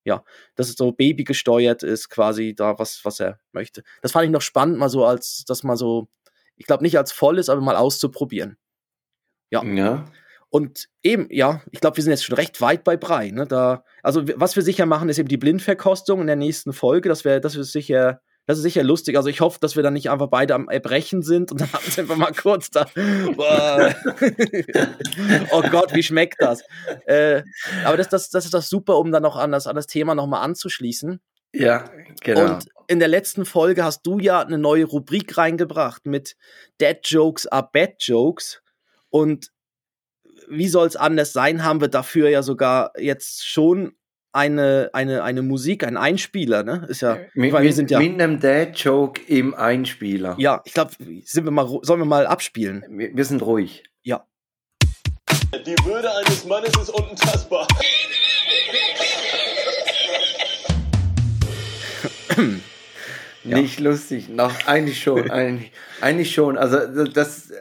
[0.04, 0.22] ja,
[0.54, 3.84] dass es so babygesteuert ist, quasi da, was, was er möchte.
[4.02, 6.08] Das fand ich noch spannend, mal so als, das mal so,
[6.56, 8.58] ich glaube nicht als volles, aber mal auszuprobieren.
[9.50, 9.64] Ja.
[9.64, 10.04] ja.
[10.52, 13.30] Und eben, ja, ich glaube, wir sind jetzt schon recht weit bei Brei.
[13.30, 13.46] Ne?
[13.46, 17.08] Da, also was wir sicher machen, ist eben die Blindverkostung in der nächsten Folge.
[17.08, 19.16] Das wäre, das ist sicher, das ist sicher lustig.
[19.16, 21.82] Also ich hoffe, dass wir dann nicht einfach beide am Erbrechen sind und dann haben
[21.86, 22.84] wir einfach mal kurz da.
[25.52, 26.62] Oh Gott, wie schmeckt das?
[27.06, 27.44] Äh,
[27.86, 30.14] aber das, das, das ist das super, um dann noch an das, an das Thema
[30.14, 31.18] nochmal anzuschließen.
[31.54, 31.90] Ja,
[32.20, 32.56] genau.
[32.56, 36.36] Und in der letzten Folge hast du ja eine neue Rubrik reingebracht mit
[36.78, 38.60] Dead Jokes are Bad Jokes.
[39.08, 39.50] Und
[40.52, 43.92] wie soll es anders sein, haben wir dafür ja sogar jetzt schon
[44.34, 46.86] eine, eine, eine Musik, einen Einspieler, ne?
[46.88, 50.36] Ist ja, mit, weil wir sind ja, mit einem Dad-Joke im Einspieler.
[50.38, 50.92] ja, ich glaube,
[51.24, 52.84] sind wir mal, ru- sollen wir mal abspielen?
[52.88, 53.84] Wir, wir sind ruhig.
[54.02, 54.24] Ja.
[55.66, 57.68] Die Würde eines Mannes ist unantastbar.
[63.44, 66.56] Nicht lustig, noch eigentlich schon, eigentlich, eigentlich schon.
[66.56, 67.52] Also das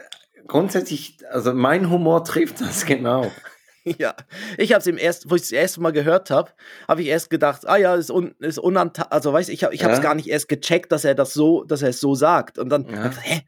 [0.46, 3.30] grundsätzlich, also mein Humor trifft das genau.
[3.84, 4.14] Ja,
[4.58, 6.52] ich habe es im ersten, wo ich das erste Mal gehört habe,
[6.86, 9.82] habe ich erst gedacht, ah ja, ist, un, ist unanta also weiß ich, habe ich
[9.82, 10.02] habe es Ja.
[10.04, 12.86] gar nicht erst gecheckt, dass er das so, dass er es so sagt und dann,
[12.88, 13.10] Ja.
[13.20, 13.40] hä,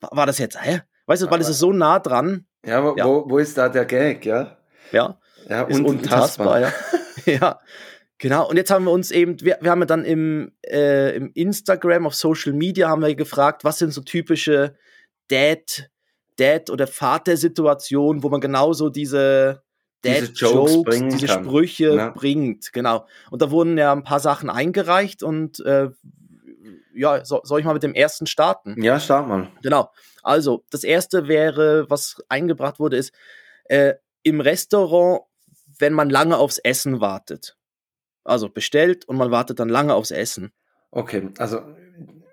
[0.00, 0.82] war, das jetzt, hä?
[1.06, 3.04] Weißt du, weil es ist so nah dran, Ja, wo, Ja.
[3.04, 4.58] Wo, wo ist da der Gag, ja?
[4.92, 6.72] ja, Ja, ist unantastbar, ja.
[7.26, 7.58] ja.
[8.18, 11.32] Genau, und jetzt haben wir uns eben, wir, wir haben ja dann im, äh, im
[11.34, 14.76] Instagram, auf Social Media haben wir gefragt, was sind so typische
[15.28, 15.89] Dad,
[16.40, 19.62] Dad- oder Vater-Situationen, wo man genauso diese
[20.04, 21.44] Diese Dad-Jokes, diese kann.
[21.44, 22.08] Sprüche Ja.
[22.10, 23.06] bringt, genau.
[23.30, 25.90] Und da wurden ja ein paar Sachen eingereicht und äh,
[26.94, 28.82] ja, so, soll ich mal mit dem ersten starten?
[28.82, 29.48] Ja, start mal.
[29.62, 29.90] Genau.
[30.22, 33.12] Also, das erste wäre, was eingebracht wurde, ist
[33.64, 35.22] äh, im Restaurant,
[35.78, 37.56] wenn man lange aufs Essen wartet.
[38.24, 40.52] Also bestellt und man wartet dann lange aufs Essen.
[40.90, 41.62] Okay, also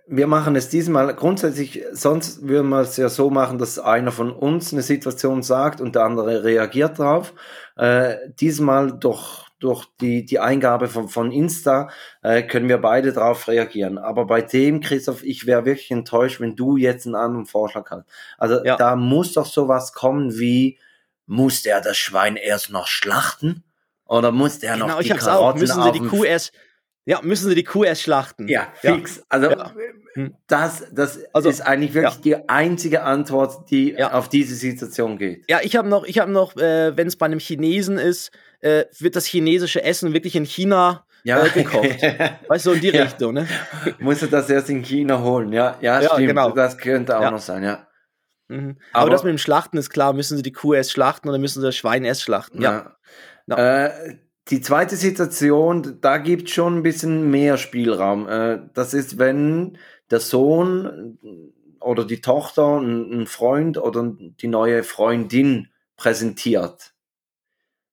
[0.10, 4.32] wir machen es diesmal grundsätzlich, sonst würden wir es ja so machen, dass einer von
[4.32, 7.34] uns eine Situation sagt und der andere reagiert drauf.
[7.76, 11.90] Äh, diesmal durch, durch die, die Eingabe von, von Insta
[12.22, 13.98] äh, können wir beide drauf reagieren.
[13.98, 18.06] Aber bei dem, Christoph, ich wäre wirklich enttäuscht, wenn du jetzt einen anderen Vorschlag hast.
[18.38, 18.78] Also Ja.
[18.78, 20.80] da muss doch sowas kommen wie,
[21.26, 23.64] muss der das Schwein erst noch schlachten?
[24.06, 25.40] Oder muss der noch genau, die ich hab's auch.
[25.40, 26.54] Karotten Müssen sie die Kuh erst,
[27.08, 28.48] ja, müssen sie die Kuh erst schlachten.
[28.48, 29.24] ja, fix.
[29.30, 29.74] Also Ja.
[30.14, 30.36] Hm.
[30.48, 34.14] das, das Also, ist eigentlich wirklich die einzige Antwort, die Ja.
[34.14, 35.46] auf diese Situation geht.
[35.50, 38.32] Ja, ich habe noch, ich habe noch, äh, wenn es bei einem Chinesen ist,
[38.62, 41.84] äh, wird das chinesische Essen wirklich in China Ja, äh, gekocht.
[42.50, 43.04] Weißt du, in die Ja.
[43.04, 43.48] Richtung, ne?
[44.00, 45.78] Musst du das erst in China holen, ja?
[45.82, 46.28] Ja, Ja, stimmt.
[46.28, 46.52] genau.
[46.52, 47.32] Das könnte auch Ja.
[47.32, 47.88] noch sein, ja.
[48.50, 48.78] Mhm.
[48.94, 51.38] Aber, Aber- das mit dem Schlachten ist klar, müssen sie die Kuh erst schlachten oder
[51.38, 52.62] müssen sie das Schwein erst schlachten?
[52.62, 52.96] Ja.
[53.50, 54.16] Äh,
[54.50, 58.28] die zweite Situation, da gibt schon ein bisschen mehr Spielraum.
[58.28, 59.78] Äh, das ist, wenn
[60.10, 61.20] der Sohn
[61.82, 66.94] oder die Tochter einen Freund oder die neue Freundin präsentiert.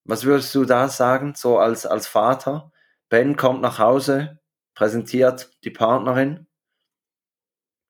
[0.04, 2.72] Was würdest du da sagen, so als, als Vater?
[3.08, 4.38] Ben kommt nach Hause,
[4.74, 6.46] präsentiert die Partnerin.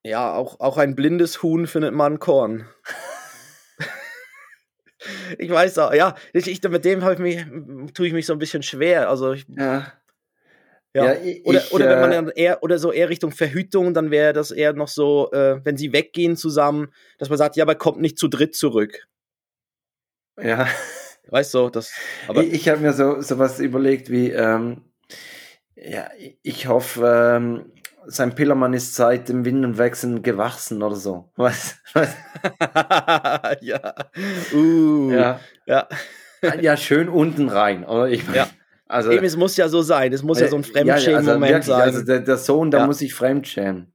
[0.02, 2.68] Ja, auch, auch ein blindes Huhn findet man Korn.
[5.38, 7.44] ich weiß auch, ja, ich, ich, mit dem ich mich,
[7.94, 9.08] tue ich mich so ein bisschen schwer.
[9.08, 9.92] Also ich, Ja.
[10.94, 11.04] ja.
[11.06, 14.10] Ja, ich- oder, oder wenn man äh, dann eher oder so eher Richtung Verhütung, dann
[14.10, 17.74] wäre das eher noch so, äh, wenn sie weggehen zusammen, dass man sagt, ja, aber
[17.74, 19.06] kommt nicht zu dritt zurück.
[20.40, 20.66] Ja.
[21.28, 21.92] Weißt du, das.
[22.28, 24.82] Aber ich ich habe mir so sowas überlegt wie, ähm,
[25.76, 26.08] Ja,
[26.42, 27.72] ich hoffe, ähm,
[28.06, 31.30] sein Pillermann ist seit dem Windelwechseln gewachsen oder so.
[31.36, 31.76] Was?
[31.92, 32.14] was?
[33.60, 33.94] ja.
[34.52, 35.40] Uh, Ja.
[35.66, 35.88] ja.
[36.60, 37.84] ja, schön unten rein.
[37.84, 38.08] Oder?
[38.08, 38.48] Ich mein, Ja.
[38.86, 40.12] Also, Eben, es muss ja so sein.
[40.12, 41.80] Es muss ja so ein ja, Fremdschämen-Moment also wirklich, sein.
[41.80, 42.86] Also der, der Sohn, da Ja.
[42.86, 43.92] muss sich fremdschämen.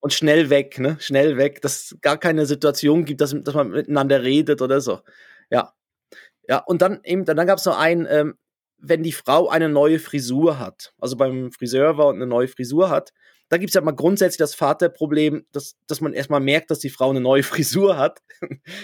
[0.00, 0.96] und schnell weg, ne?
[1.00, 5.00] Schnell weg, dass es gar keine Situation gibt, dass, dass man miteinander redet oder so.
[5.50, 5.72] Ja.
[6.48, 8.34] Ja, und dann eben, dann, dann gab es noch einen, ähm,
[8.78, 12.90] wenn die Frau eine neue Frisur hat, also beim Friseur war und eine neue Frisur
[12.90, 13.12] hat,
[13.48, 16.90] da gibt es ja mal grundsätzlich das Vaterproblem, dass, dass man erstmal merkt, dass die
[16.90, 18.20] Frau eine neue Frisur hat.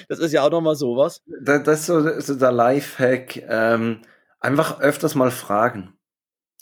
[0.08, 1.20] Das ist ja auch nochmal sowas.
[1.44, 3.42] Da- Das ist so, so der Lifehack.
[3.48, 4.00] Ähm,
[4.40, 5.92] einfach öfters mal fragen.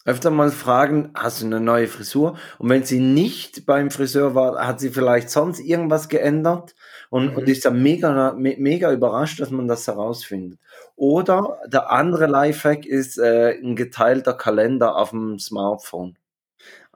[0.05, 2.37] Öfter mal fragen, hast du eine neue Frisur?
[2.59, 6.75] Und wenn sie nicht beim Friseur war, hat sie vielleicht sonst irgendwas geändert
[7.09, 7.37] und, Mhm.
[7.37, 10.59] und ist dann mega, me, mega überrascht, dass man das herausfindet.
[10.97, 16.19] Oder der andere Lifehack ist äh, ein geteilter Kalender auf dem Smartphone,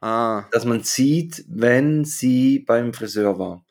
[0.01, 3.65] Ah, dass man sieht, wenn sie beim Friseur war.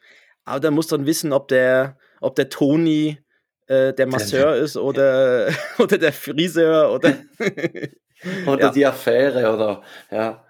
[0.46, 3.20] aber da muss dann wissen, ob der, ob der Toni
[3.68, 5.50] äh, der Masseur ist oder,
[5.80, 7.16] oder der Friseur oder.
[8.48, 8.72] Oder Ja.
[8.72, 10.46] die Affäre oder ja.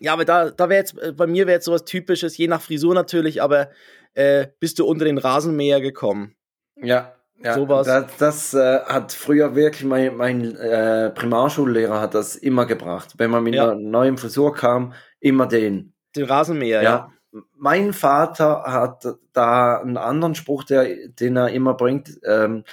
[0.00, 2.60] Ja, aber da, da wäre jetzt, äh, bei mir wäre jetzt sowas Typisches, je nach
[2.62, 3.70] Frisur natürlich, aber
[4.14, 6.34] äh, bist du unter den Rasenmäher gekommen?
[6.76, 7.86] Ja, ja Sowas.
[7.86, 13.14] das, das äh, hat früher wirklich mein, mein äh, Primarschullehrer hat das immer gebracht.
[13.18, 13.64] Wenn man mit Ja.
[13.70, 15.92] einer neuen Frisur kam, immer den.
[16.14, 16.90] Den Rasenmäher, Ja.
[16.90, 17.12] ja.
[17.54, 22.18] Mein Vater hat da einen anderen Spruch, der, den er immer bringt.
[22.24, 22.64] Ähm,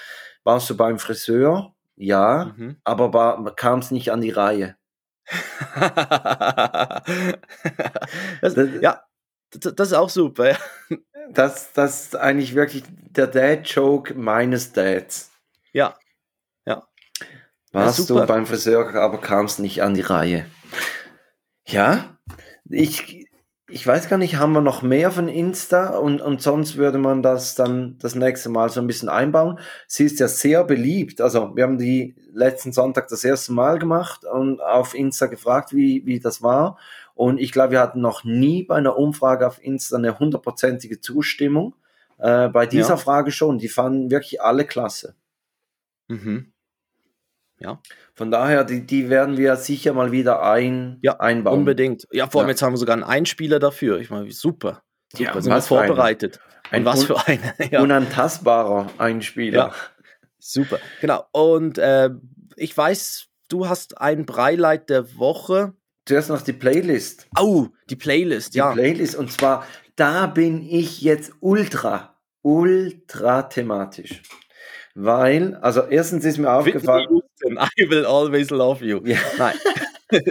[0.46, 1.74] warst du beim Friseur?
[1.98, 2.78] Ja, Mhm.
[2.86, 4.76] aber kam es nicht an die Reihe.
[8.42, 9.02] das, Das- ja,
[9.52, 10.56] das, das ist auch super.
[11.24, 11.32] Ja.
[11.34, 15.32] Das, das ist eigentlich wirklich der Dad-Joke meines Dads.
[16.66, 16.88] ja.
[17.72, 18.22] Warst super.
[18.22, 20.46] du beim Friseur, aber kamst nicht an die Reihe.
[21.66, 22.18] Ja,
[22.70, 23.28] ich,
[23.70, 27.24] ich weiß gar nicht, haben wir noch mehr von Insta und, und sonst würde man
[27.24, 29.60] das dann das nächste Mal so ein bisschen einbauen.
[29.88, 31.22] Sie ist ja sehr beliebt.
[31.22, 36.06] Also wir haben die letzten Sonntag das erste Mal gemacht und auf Insta gefragt, wie,
[36.06, 36.78] wie das war.
[37.16, 41.76] Und ich glaube, wir hatten noch nie bei einer Umfrage auf Insta eine hundertprozentige Zustimmung.
[42.18, 42.98] Äh, bei dieser Ja.
[42.98, 43.58] Frage schon.
[43.60, 45.16] Die fanden wirklich alle klasse.
[46.08, 46.50] Mhm.
[48.16, 51.60] Von daher, die, die werden wir sicher mal wieder ein, Ja, einbauen.
[51.60, 52.08] Unbedingt.
[52.12, 52.52] Ja, vor allem Ja.
[52.52, 54.00] jetzt haben wir sogar einen Einspieler dafür.
[54.00, 54.84] Ich meine, super.
[55.14, 55.62] Super, Ja, sind wir eine.
[55.62, 56.40] vorbereitet.
[56.72, 57.54] Ein Und was für eine.
[57.72, 57.82] Ja.
[57.82, 59.58] Unantastbarer Einspieler.
[59.70, 59.74] Ja.
[60.40, 61.24] Super, genau.
[61.32, 62.10] Und äh,
[62.58, 65.74] ich weiß, du hast ein Breileit der Woche.
[66.06, 67.28] Zuerst noch die Playlist.
[67.36, 68.74] Au, die Playlist, Die ja.
[68.74, 69.16] Playlist.
[69.16, 74.22] Und zwar, da bin ich jetzt ultra, ultra thematisch.
[74.96, 77.08] Weil, also erstens ist mir aufgefallen,
[77.46, 79.02] I will always love you.
[79.06, 79.18] Ja.
[79.38, 79.56] Nein.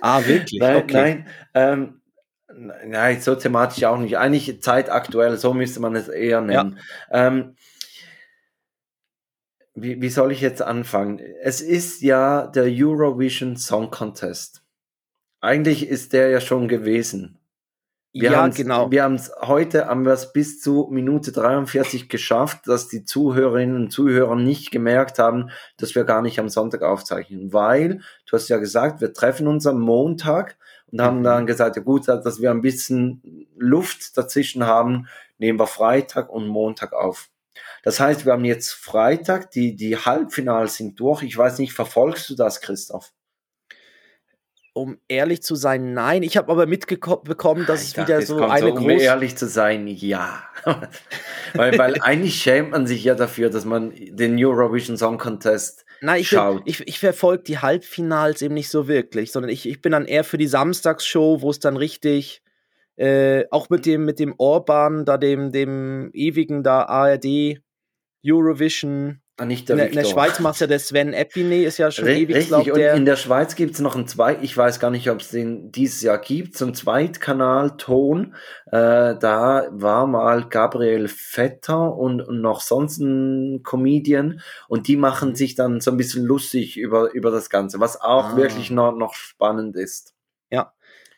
[0.00, 0.60] ah, wirklich?
[0.60, 0.92] Nein, okay.
[0.92, 1.26] nein.
[1.54, 2.00] Ähm,
[2.86, 4.18] nein, so thematisch auch nicht.
[4.18, 6.78] Eigentlich zeitaktuell, so müsste man es eher nennen.
[7.10, 7.56] Ähm,
[9.74, 11.20] wie, wie soll ich jetzt anfangen?
[11.42, 14.62] Es ist ja der Eurovision Song Contest.
[15.40, 17.38] Eigentlich ist der ja schon gewesen.
[18.12, 18.90] Wir ja, genau.
[18.90, 23.76] Wir haben es heute haben wir es bis zu Minute 43 geschafft, dass die Zuhörerinnen
[23.76, 28.48] und Zuhörer nicht gemerkt haben, dass wir gar nicht am Sonntag aufzeichnen, weil du hast
[28.48, 30.58] ja gesagt, wir treffen uns am Montag
[30.90, 31.24] und haben Mhm.
[31.24, 35.06] dann gesagt, ja gut, dass wir ein bisschen Luft dazwischen haben,
[35.38, 37.30] nehmen wir Freitag und Montag auf.
[37.84, 41.22] Das heißt, wir haben jetzt Freitag, die, die Halbfinals sind durch.
[41.22, 43.12] Ich weiß nicht, verfolgst du das, Christoph?
[44.72, 46.22] Um ehrlich zu sein, nein.
[46.22, 49.04] Ich habe aber mitbekommen, dass es Ich dachte, wieder es so kommt eine um große.
[49.04, 50.44] ehrlich zu sein, ja.
[51.54, 56.20] weil, weil eigentlich schämt man sich ja dafür, dass man den Eurovision Song Contest Nein,
[56.20, 56.62] ich, schaut.
[56.64, 60.24] ich, ich verfolge die Halbfinals eben nicht so wirklich, sondern ich, ich bin dann eher
[60.24, 62.42] für die Samstagsshow, wo es dann richtig,
[62.96, 67.60] äh, auch mit dem, mit dem Orban, da dem, dem ewigen da ARD
[68.24, 69.19] Eurovision.
[69.42, 70.04] Ah, nicht In der der, in der.
[70.04, 73.04] Schweiz macht ja der Sven Epine, ist ja schon Ri- ewig, Richtig, glaub, und in
[73.06, 76.02] der Schweiz gibt es noch einen Zweit, ich weiß gar nicht, ob es den dieses
[76.02, 78.34] Jahr gibt, so einen Zweitkanal-Ton.
[78.66, 78.70] Äh,
[79.18, 85.00] da war mal Gabriel Vetter und, und noch sonst ein Comedian und die Mhm.
[85.02, 88.36] machen sich dann so ein bisschen lustig über, über das Ganze, was auch Ah.
[88.36, 90.14] wirklich noch, noch spannend ist.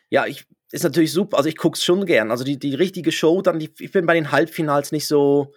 [0.09, 1.37] Ja, ich ist natürlich super.
[1.37, 2.29] Also ich guck's schon gern.
[2.29, 5.53] Also die, die richtige Show, dann die, ich bin bei den Halbfinals nicht so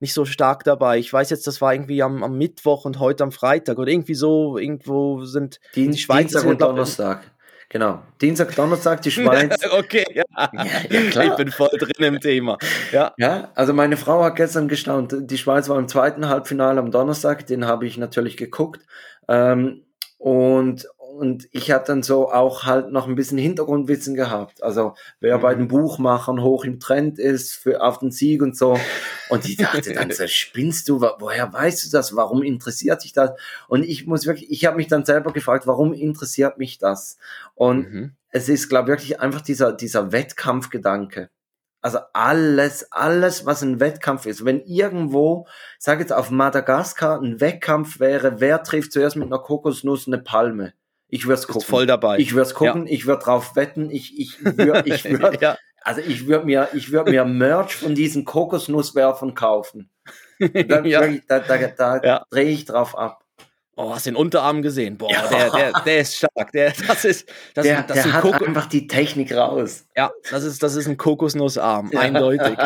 [0.00, 0.98] nicht so stark dabei.
[0.98, 4.14] Ich weiß jetzt, das war irgendwie am, am Mittwoch und heute am Freitag oder irgendwie
[4.14, 4.58] so.
[4.58, 7.22] Irgendwo sind Dien die Schweizer Dienstag sind, und glaub- Donnerstag.
[7.68, 8.00] Genau.
[8.20, 9.56] Dienstag, Donnerstag, die Schweiz.
[9.72, 10.24] okay, ja.
[10.38, 11.24] ja, klar.
[11.24, 12.58] Ich bin voll drin im Thema.
[12.92, 13.12] Ja.
[13.18, 15.14] Ja, also meine Frau hat gestern gestaunt.
[15.18, 18.82] Die Schweiz war im zweiten Halbfinale am Donnerstag, den habe ich natürlich geguckt.
[19.28, 19.82] Ähm,
[20.18, 20.86] und,
[21.16, 24.62] und ich habe dann so auch halt noch ein bisschen Hintergrundwissen gehabt.
[24.62, 28.78] Also wer bei den Buchmachern hoch im Trend ist für auf den Sieg und so.
[29.28, 32.14] Und ich dachte dann, so, spinnst du, Wo- woher weißt du das?
[32.14, 33.30] Warum interessiert sich das?
[33.68, 37.16] Und ich muss wirklich, ich habe mich dann selber gefragt, warum interessiert mich das?
[37.54, 38.12] Und Mhm.
[38.30, 41.30] es ist, glaube ich, wirklich einfach dieser, dieser Wettkampfgedanke.
[41.82, 44.44] Also alles, alles, was ein Wettkampf ist.
[44.44, 45.46] Wenn irgendwo,
[45.78, 50.18] ich sage jetzt auf Madagaskar, ein Wettkampf wäre, wer trifft zuerst mit einer Kokosnuss eine
[50.18, 50.72] Palme?
[51.08, 51.66] Ich würde es gucken.
[51.66, 52.18] voll dabei.
[52.18, 55.56] Ich würde es gucken, ich würde drauf wetten, ich, ich würde, ich würd, ja.
[55.82, 59.90] also ich würde mir, ich würde mir Merch von diesen Kokosnusswerfern kaufen.
[60.38, 61.06] Da, ja.
[61.28, 62.24] da, da, da Ja.
[62.30, 63.22] drehe ich drauf ab.
[63.78, 64.96] Oh, hast den Unterarm gesehen?
[64.96, 65.26] Boah, Ja.
[65.28, 66.50] der, der, der ist stark.
[66.52, 69.84] Der, das ist, das, der das der ist ein hat einfach die Technik raus.
[69.96, 72.00] ja, das ist, das ist ein Kokosnussarm, Ja.
[72.00, 72.56] eindeutig.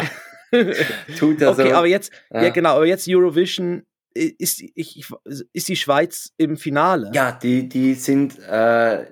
[1.18, 1.74] Tut er okay, so.
[1.76, 2.42] aber jetzt, ja.
[2.44, 2.48] Ja.
[2.50, 3.84] genau, aber jetzt Eurovision
[4.14, 5.06] ist, ich, ich,
[5.52, 7.10] ist die Schweiz im Finale.
[7.14, 9.06] Ja, die, die sind äh,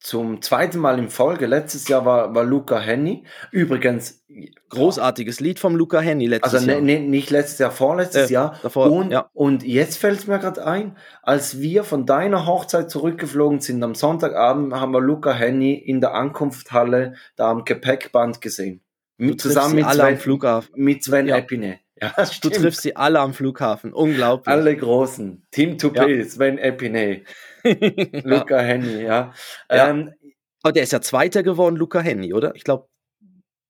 [0.00, 1.46] zum zweiten Mal in Folge.
[1.46, 3.24] Letztes Jahr war, war Luca Henny.
[3.50, 4.24] Übrigens,
[4.68, 6.80] Großartiges Lied vom Luca Henny letztes also ne, Jahr.
[6.82, 8.58] ne, nicht letztes Jahr, vorletztes Äh, Jahr.
[8.62, 9.28] davor, und, ja.
[9.32, 13.94] und jetzt fällt es mir gerade ein, als wir von deiner Hochzeit zurückgeflogen sind, am
[13.94, 18.82] Sonntagabend haben wir Luca Henny in der Ankunftshalle da am Gepäckband gesehen.
[19.16, 20.70] Mit, zusammen mit Sven, Flughafen.
[20.76, 21.38] mit Sven Ja.
[21.38, 21.80] Epine.
[22.02, 22.54] Ja, Du stimmt.
[22.56, 23.92] triffst sie alle am Flughafen.
[23.92, 24.48] Unglaublich.
[24.48, 25.46] alle Großen.
[25.50, 27.22] Tim Toupé, Sven Epine,
[27.64, 28.20] ja.
[28.24, 29.32] Luca Henny, ja.
[29.70, 29.88] Ja.
[29.90, 30.12] Ähm,
[30.62, 32.54] Aber der ist ja Zweiter geworden, Luca Henny, oder?
[32.54, 32.88] Ich glaube,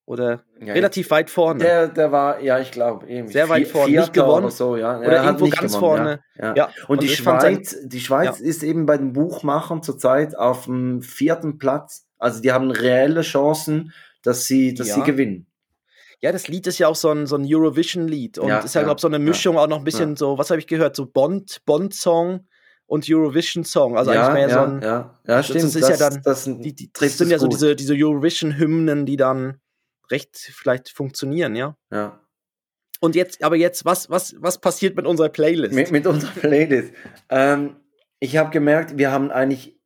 [0.07, 1.63] oder ja, relativ weit vorne.
[1.63, 4.45] Der, der war, ja, ich glaube, irgendwie Sehr weit vorne, nicht Vierter gewonnen.
[4.47, 4.99] Oder so, ja.
[4.99, 6.21] Oder Er hat irgendwo nicht ganz gewonnen, vorne.
[6.37, 6.45] Ja.
[6.47, 6.55] Ja.
[6.57, 6.69] ja.
[6.89, 10.65] Und die ich fand sein- Schweiz, die Schweiz ist eben bei den Buchmachern zurzeit auf
[10.65, 12.07] dem vierten Platz.
[12.19, 14.95] Also die haben reelle Chancen, dass sie, dass Ja.
[14.95, 15.47] sie gewinnen.
[16.21, 18.39] Ja, das Lied ist ja auch so ein, so ein Eurovision-Lied.
[18.39, 19.23] Und Ja, ist ja, ja, glaube ich, so eine ja.
[19.23, 20.17] Mischung auch noch ein bisschen Ja.
[20.17, 20.97] so, was habe ich gehört?
[20.97, 22.47] So Bond, Bond-Song
[22.87, 23.97] und Eurovision-Song.
[23.97, 24.83] Also ja, eigentlich mehr ja, so ein.
[24.83, 25.65] ja, ja, das stimmt.
[25.65, 27.55] ist ja dann das, Die, die, das sind ja so gut.
[27.55, 29.61] diese, diese Eurovision-Hymnen, die dann
[30.11, 31.77] recht vielleicht funktionieren, ja.
[31.93, 32.21] ja.
[33.01, 35.75] Und jetzt, aber jetzt, was, was, was passiert mit unserer Playlist?
[35.75, 36.93] Mit, mit unserer Playlist.
[37.29, 37.77] Ähm,
[38.19, 39.78] ich habe gemerkt, wir haben eigentlich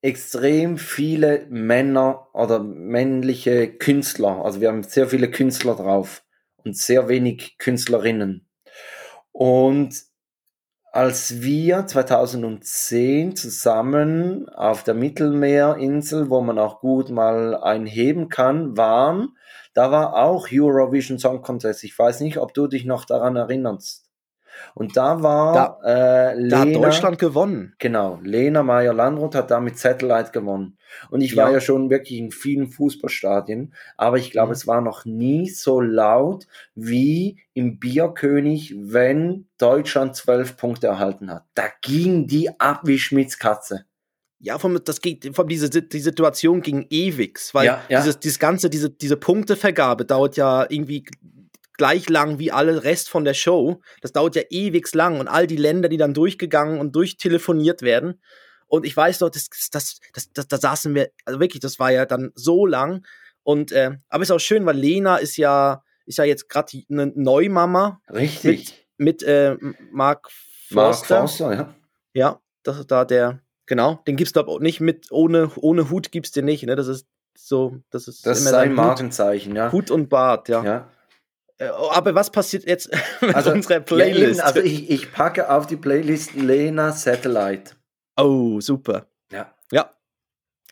[0.00, 4.44] extrem viele Männer oder männliche Künstler.
[4.44, 6.22] Also wir haben sehr viele Künstler drauf
[6.64, 8.46] und sehr wenig Künstlerinnen.
[9.32, 9.94] Und
[10.92, 19.36] als wir 2010 zusammen auf der Mittelmeerinsel, wo man auch gut mal einheben kann, waren,
[19.74, 21.84] da war auch Eurovision Song Contest.
[21.84, 24.07] Ich weiß nicht, ob du dich noch daran erinnerst.
[24.74, 27.74] Und da war äh, da hat Lena, Deutschland gewonnen.
[27.78, 30.76] genau, Lena Meyer-Landrut hat da mit Satellite gewonnen.
[31.10, 31.54] Und ich war Ja.
[31.54, 34.52] ja schon wirklich in vielen Fußballstadien, aber ich glaube, Mhm.
[34.54, 41.44] es war noch nie so laut wie im Bierkönig, wenn Deutschland zwölf Punkte erhalten hat.
[41.54, 43.84] Da ging die ab wie Schmitz Katze.
[44.40, 47.98] Ja, vom, das geht, vom, diese, die Situation ging ewig, weil Ja, ja.
[48.00, 51.04] Dieses, dieses ganze, diese, diese Punktevergabe dauert ja irgendwie
[51.78, 53.80] gleich lang wie alle Rest von der Show.
[54.02, 58.20] Das dauert ja ewig lang und all die Länder, die dann durchgegangen und durchtelefoniert werden.
[58.66, 61.90] Und ich weiß doch, das, das, das, das, da saßen wir, also wirklich, das war
[61.90, 63.06] ja dann so lang.
[63.42, 67.06] Und äh, aber ist auch schön, weil Lena ist ja, ist ja jetzt gerade eine
[67.14, 68.86] Neumama Richtig.
[68.98, 69.56] mit äh,
[69.90, 70.28] Mark
[70.70, 71.20] Mark Forster.
[71.20, 71.74] Forster, ja.
[72.12, 76.32] Ja, das ist da der, genau, den gibt's glaube nicht mit, ohne, ohne Hut gibt's
[76.32, 76.76] den nicht, ne?
[76.76, 79.72] Das ist so, das ist Das ist sein Hut, Markenzeichen, ja.
[79.72, 80.64] Hut und Bart, ja.
[80.64, 80.90] ja.
[81.58, 82.88] Äh, Aber was passiert jetzt
[83.20, 84.38] mit Also, unserer Ja, Playlist?
[84.38, 87.72] eben, also ich, ich packe auf die Playlist Lena Satellite.
[88.16, 89.06] oh, super.
[89.32, 89.54] Ja.
[89.72, 89.92] Ja,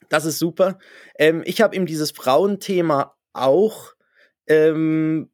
[0.08, 0.78] das ist super.
[1.18, 3.92] Ähm, ich habe eben dieses Frauenthema auch
[4.46, 5.30] ähm,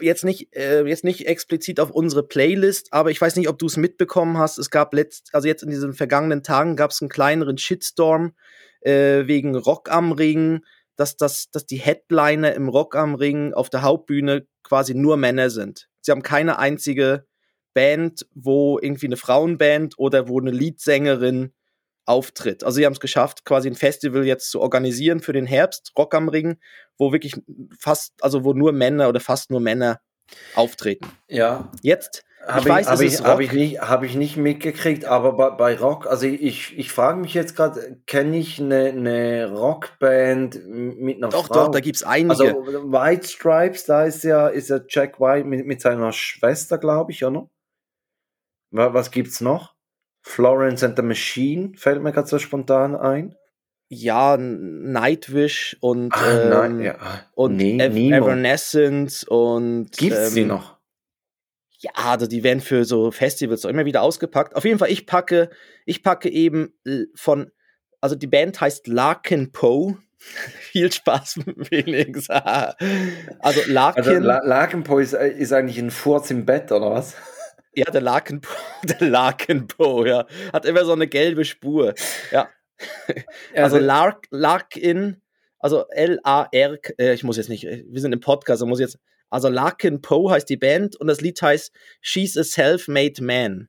[0.00, 3.66] jetzt nicht äh, jetzt nicht explizit auf unsere Playlist, aber ich weiß nicht, ob du
[3.66, 4.58] es mitbekommen hast.
[4.58, 8.34] Es gab letzt, also jetzt in diesen vergangenen Tagen gab es einen kleineren Shitstorm
[8.82, 10.64] äh, wegen Rock am Ring,
[11.00, 15.48] dass, dass, dass die Headliner im Rock am Ring auf der Hauptbühne quasi nur Männer
[15.48, 15.88] sind.
[16.02, 17.26] Sie haben keine einzige
[17.72, 21.54] Band, wo irgendwie eine Frauenband oder wo eine Leadsängerin
[22.04, 22.64] auftritt.
[22.64, 26.14] Also sie haben es geschafft, quasi ein Festival jetzt zu organisieren für den Herbst, Rock
[26.14, 26.58] am Ring,
[26.98, 27.34] wo wirklich
[27.78, 30.00] fast, also wo nur Männer oder fast nur Männer
[30.54, 31.10] auftreten.
[31.28, 35.04] Ja, Jetzt, habe ich, weiß, hab es ich, hab ich, nicht, hab ich nicht mitgekriegt,
[35.04, 39.50] aber bei, bei Rock, also ich, ich frage mich jetzt gerade, kenne ich eine, eine
[39.52, 41.54] Rockband mit einer doch, Frau?
[41.66, 42.30] doch, da gibt's einige.
[42.30, 42.44] Also
[42.92, 47.24] White Stripes, da ist ja, ist ja Jack White mit, mit seiner Schwester, glaube ich,
[47.24, 47.48] oder?
[48.70, 49.74] Wa- Was gibt's noch?
[50.22, 53.34] Florence and the Machine fällt mir gerade so spontan ein.
[53.88, 56.94] ja, Nightwish und, Ah, ähm, nein, ja.
[57.34, 57.96] und Nee, Ev.
[57.96, 60.78] Evanescence und Gibt's die ähm, noch?
[61.80, 64.54] Ja, also die werden für so Festivals doch immer wieder ausgepackt.
[64.54, 65.50] Auf jeden Fall, ich packe,
[65.86, 67.50] ich packe eben äh, von
[68.00, 69.98] also die Band heißt Larkin Poe.
[70.18, 72.28] Viel Spaß, Felix.
[73.38, 74.04] also Larkin.
[74.04, 77.16] Also La Larkenpo ist, ist eigentlich ein Furz im Bett, oder was?
[77.72, 78.48] Ja, der Larkenpo,
[78.82, 80.26] der Larkenpo, ja.
[80.52, 81.94] Hat immer so eine gelbe Spur.
[82.32, 82.48] Ja.
[83.54, 85.22] Also Lark, Larkin,
[85.60, 88.98] also L-A-R, äh, ich muss jetzt nicht, wir sind im Podcast, muss jetzt,
[89.30, 93.68] also Larkin Poe heißt die Band und das Lied heißt She's a Self-Made Man.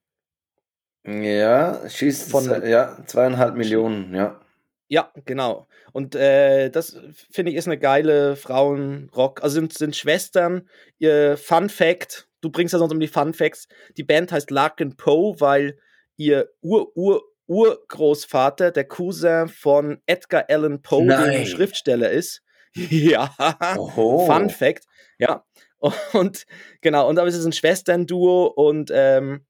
[1.06, 4.40] Ja, She's, Von, ja, zweieinhalb Millionen, ja.
[4.88, 5.68] Ja, genau.
[5.94, 7.00] Und äh, das
[7.32, 9.42] finde ich ist eine geile Frauenrock.
[9.42, 10.68] Also sind, sind Schwestern.
[11.00, 13.68] Ihr Fun Fact, du bringst ja sonst um die Fun Facts.
[13.98, 15.78] Die Band heißt Larkin Poe, weil
[16.18, 22.42] ihr Ur-Ur- Urgroßvater der Cousin von Edgar Allan Poe, der ein Schriftsteller ist.
[22.74, 23.34] ja,
[23.78, 24.26] Oho.
[24.26, 24.86] Fun Fact.
[25.18, 25.44] Ja.
[26.14, 26.46] Und
[26.82, 29.46] genau, und aber es ist ein Schwestern-Duo und ähm,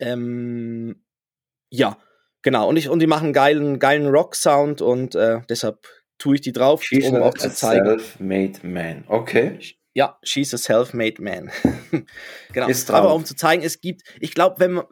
[0.00, 1.02] ähm,
[1.70, 1.96] ja,
[2.42, 2.68] genau.
[2.68, 5.86] Und, ich, und die machen geilen, geilen Rock-Sound und äh, deshalb
[6.18, 7.86] tue ich die drauf, She's um auch zu zeigen.
[7.86, 9.04] Self-made man.
[9.08, 9.58] Okay.
[9.94, 11.50] Ja, she's a self-made man.
[12.52, 12.68] genau.
[12.88, 14.84] Aber um zu zeigen, es gibt, ich glaube, wenn man,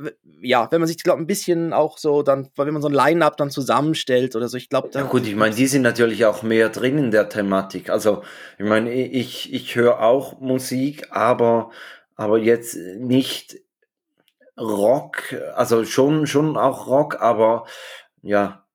[0.43, 3.39] ja, wenn man sich, glaube ein bisschen auch so dann, wenn man so ein Line-Up
[3.39, 6.69] dann zusammenstellt oder so, ich glaube, Ja gut, ich meine, die sind natürlich auch mehr
[6.69, 7.89] drin in der Thematik.
[7.89, 8.23] Also,
[8.59, 11.71] ich meine, ich, ich höre auch Musik, aber,
[12.17, 13.57] aber jetzt nicht
[14.59, 17.65] Rock, also schon, schon auch Rock, aber
[18.23, 18.67] ja,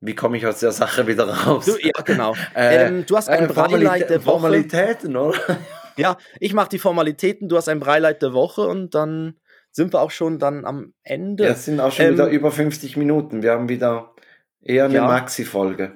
[0.00, 1.66] wie komme ich aus der Sache wieder raus?
[1.66, 2.34] Du, ja, genau.
[2.54, 4.32] äh, ähm, du hast ein äh, Breileid der Woche.
[4.32, 5.58] Formalitäten, oder?
[5.96, 9.34] ja, ich mache die Formalitäten, du hast ein Breileid der Woche und dann
[9.70, 11.44] sind wir auch schon dann am Ende.
[11.44, 13.42] Ja, es sind auch schon ähm, wieder über 50 Minuten.
[13.42, 14.14] Wir haben wieder
[14.62, 15.92] eher eine ja, Maxi-Folge.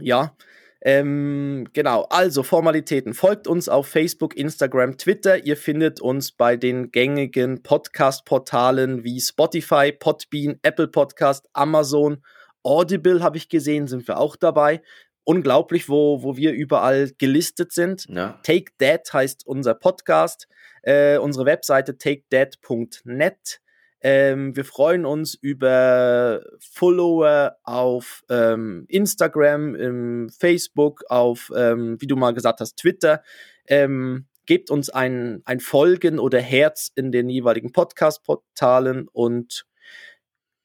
[0.00, 0.34] Ja,
[0.82, 3.14] ähm, genau, also Formalitäten.
[3.14, 5.44] Folgt uns auf Facebook, Instagram, Twitter.
[5.44, 12.22] Ihr findet uns bei den gängigen Podcast-Portalen wie Spotify, Podbean, Apple Podcast, Amazon
[12.62, 14.82] Audible habe ich gesehen, sind wir auch dabei.
[15.24, 18.06] Unglaublich, wo, wo wir überall gelistet sind.
[18.08, 18.40] Ja.
[18.42, 20.48] Take That heißt unser Podcast.
[20.82, 23.60] Äh, unsere Webseite takethat.net.
[24.02, 32.16] Ähm, wir freuen uns über Follower auf ähm, Instagram, im Facebook, auf, ähm, wie du
[32.16, 33.22] mal gesagt hast, Twitter.
[33.66, 39.66] Ähm, gebt uns ein, ein Folgen oder Herz in den jeweiligen Podcast-Portalen und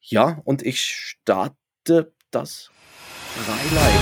[0.00, 2.70] ja, und ich starte bitte das
[3.46, 3.92] Beileid.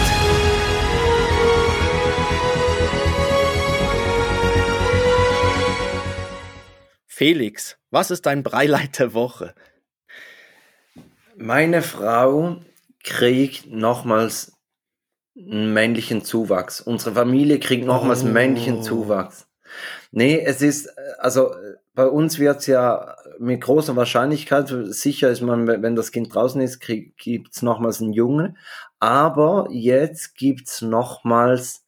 [7.07, 9.55] Felix, was ist dein Breileid der Woche?
[11.37, 12.57] Meine Frau
[13.03, 14.53] kriegt nochmals
[15.37, 16.81] einen männlichen Zuwachs.
[16.81, 18.25] Unsere Familie kriegt nochmals oh.
[18.25, 19.47] einen männlichen Zuwachs.
[20.11, 21.55] Nee, es ist, also
[21.93, 26.61] bei uns wird es ja mit großer Wahrscheinlichkeit, sicher ist man, wenn das Kind draußen
[26.61, 28.57] ist, gibt es nochmals einen Jungen.
[29.01, 31.85] Aber jetzt gibt es nochmals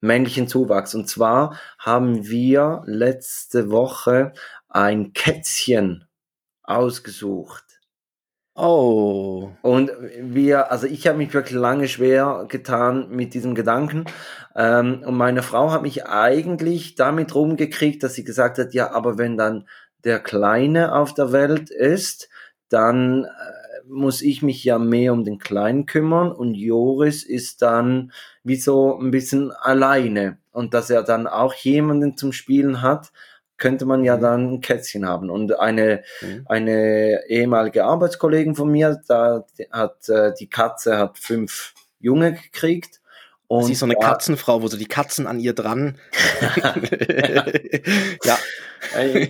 [0.00, 0.94] männlichen Zuwachs.
[0.94, 4.32] Und zwar haben wir letzte Woche
[4.68, 6.06] ein Kätzchen
[6.62, 7.64] ausgesucht.
[8.58, 9.50] Oh.
[9.60, 14.06] Und wir, also ich habe mich wirklich lange schwer getan mit diesem Gedanken.
[14.54, 19.18] Ähm, und meine Frau hat mich eigentlich damit rumgekriegt, dass sie gesagt hat, ja, aber
[19.18, 19.68] wenn dann
[20.06, 22.30] der Kleine auf der Welt ist,
[22.68, 23.28] dann äh,
[23.88, 28.98] muss ich mich ja mehr um den Kleinen kümmern und Joris ist dann wie so
[28.98, 30.38] ein bisschen alleine.
[30.52, 33.12] Und dass er dann auch jemanden zum Spielen hat,
[33.58, 34.20] könnte man ja mhm.
[34.20, 35.28] dann ein Kätzchen haben.
[35.28, 36.42] Und eine, mhm.
[36.46, 43.00] eine ehemalige Arbeitskollegin von mir, da hat äh, die Katze hat fünf Junge gekriegt.
[43.48, 45.98] Und Sie ist so eine Katzenfrau, wo so die Katzen an ihr dran.
[48.24, 48.38] ja.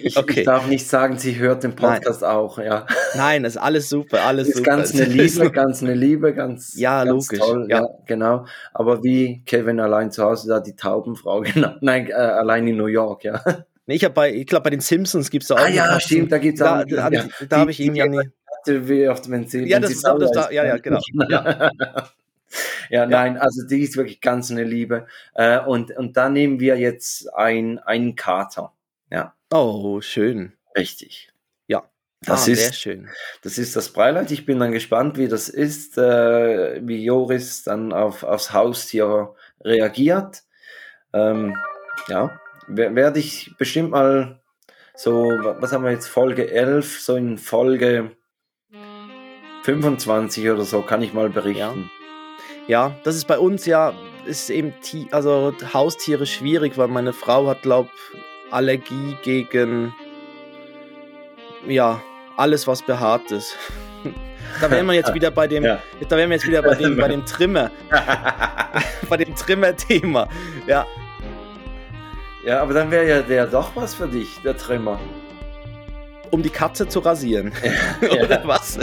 [0.00, 0.40] Ich, okay.
[0.40, 2.30] ich, darf nicht sagen, sie hört den Podcast Nein.
[2.30, 2.86] auch, ja.
[3.14, 4.70] Nein, das ist alles super, alles ist super.
[4.70, 7.38] Ganz eine Liebe, ganz eine Liebe, ganz, ja, ganz logisch.
[7.38, 7.80] toll, ja.
[7.80, 7.88] ja.
[8.06, 8.46] genau.
[8.74, 11.74] Aber wie Kevin allein zu Hause, da die Taubenfrau, genau.
[11.80, 13.42] Nein, äh, allein in New York, ja.
[13.86, 15.60] Nee, ich habe bei, ich glaube, bei den Simpsons gibt es da auch.
[15.60, 16.84] Ah, ja, stimmt, da gibt es auch.
[16.84, 18.20] Da, da, ja, da habe ich ihn ja nie.
[18.66, 19.64] Wie oft, wenn sie.
[19.64, 21.00] Ja, das, das, das, ja, ja, genau.
[21.28, 21.70] ja.
[22.90, 25.06] Ja, nein, also die ist wirklich ganz eine Liebe.
[25.34, 28.72] Äh, und, und da nehmen wir jetzt ein, einen Kater.
[29.10, 29.34] Ja.
[29.52, 30.52] Oh, schön.
[30.76, 31.32] Richtig.
[31.66, 31.88] Ja.
[32.22, 33.08] Das ah, ist, sehr schön.
[33.42, 34.30] Das ist das Breileid.
[34.30, 39.34] Ich bin dann gespannt, wie das ist, äh, wie Joris dann auf, aufs Haustier
[39.64, 40.42] reagiert.
[41.12, 41.56] Ähm,
[42.08, 44.40] ja, werde ich bestimmt mal
[44.94, 48.16] so, was haben wir jetzt, Folge 11, so in Folge
[49.62, 51.58] 25 oder so, kann ich mal berichten.
[51.58, 51.95] Ja,
[52.66, 53.92] ja das ist bei uns ja,
[54.24, 54.74] ist eben,
[55.10, 57.88] also Haustiere schwierig, weil meine Frau hat, glaub,
[58.50, 59.94] Allergie gegen,
[61.66, 62.00] ja,
[62.36, 63.56] alles, was behaart ist.
[64.60, 65.80] da wären wir jetzt wieder bei dem, Ja.
[66.08, 67.70] da wären wir jetzt wieder bei dem, bei dem Trimmer,
[69.08, 70.28] bei dem Trimmer-Thema.
[70.66, 70.86] Ja,
[72.44, 75.00] Ja, aber dann wäre ja der doch was für dich, der Trimmer.
[76.30, 77.52] Um die Katze zu rasieren.
[78.02, 78.78] Oder was?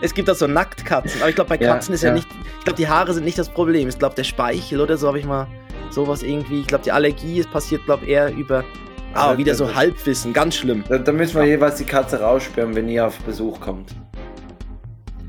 [0.00, 2.14] Es gibt auch so Nacktkatzen, aber ich glaube, bei Ja, Katzen ist ja, ja.
[2.14, 3.88] nicht, ich glaube, die Haare sind nicht das Problem.
[3.88, 5.46] Ich glaube, der Speichel oder so habe ich mal
[5.90, 6.60] sowas irgendwie.
[6.60, 8.64] Ich glaube, die Allergie, es passiert, glaube ich, eher über.
[9.12, 10.84] Ah, wieder so Halbwissen, ganz schlimm.
[10.88, 13.90] Da, da müssen wir jeweils die Katze raussperren, wenn ihr auf Besuch kommt.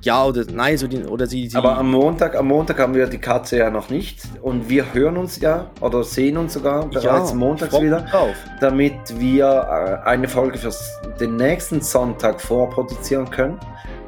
[0.04, 1.48] Ja, oder nein, so die, oder sie.
[1.48, 4.20] sie Aber am Montag, am Montag haben wir die Katze ja noch nicht.
[4.42, 8.36] Und wir hören uns ja oder sehen uns sogar bereits montags freu mich wieder, Drauf.
[8.60, 10.72] damit wir äh, eine Folge für
[11.20, 13.60] den nächsten Sonntag vorproduzieren können.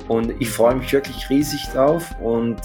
[0.07, 2.09] Und ich freue mich wirklich riesig drauf.
[2.19, 2.59] Und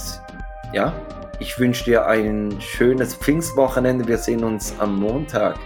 [0.72, 0.94] ja,
[1.38, 4.08] ich wünsche dir ein schönes Pfingstwochenende.
[4.08, 5.56] Wir sehen uns am Montag.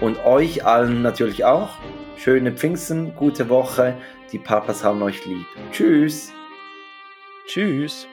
[0.00, 1.70] Und euch allen natürlich auch.
[2.16, 3.96] Schöne Pfingsten, gute Woche.
[4.32, 5.46] Die Papas haben euch lieb.
[5.72, 6.32] Tschüss.
[7.50, 8.06] Tschüss.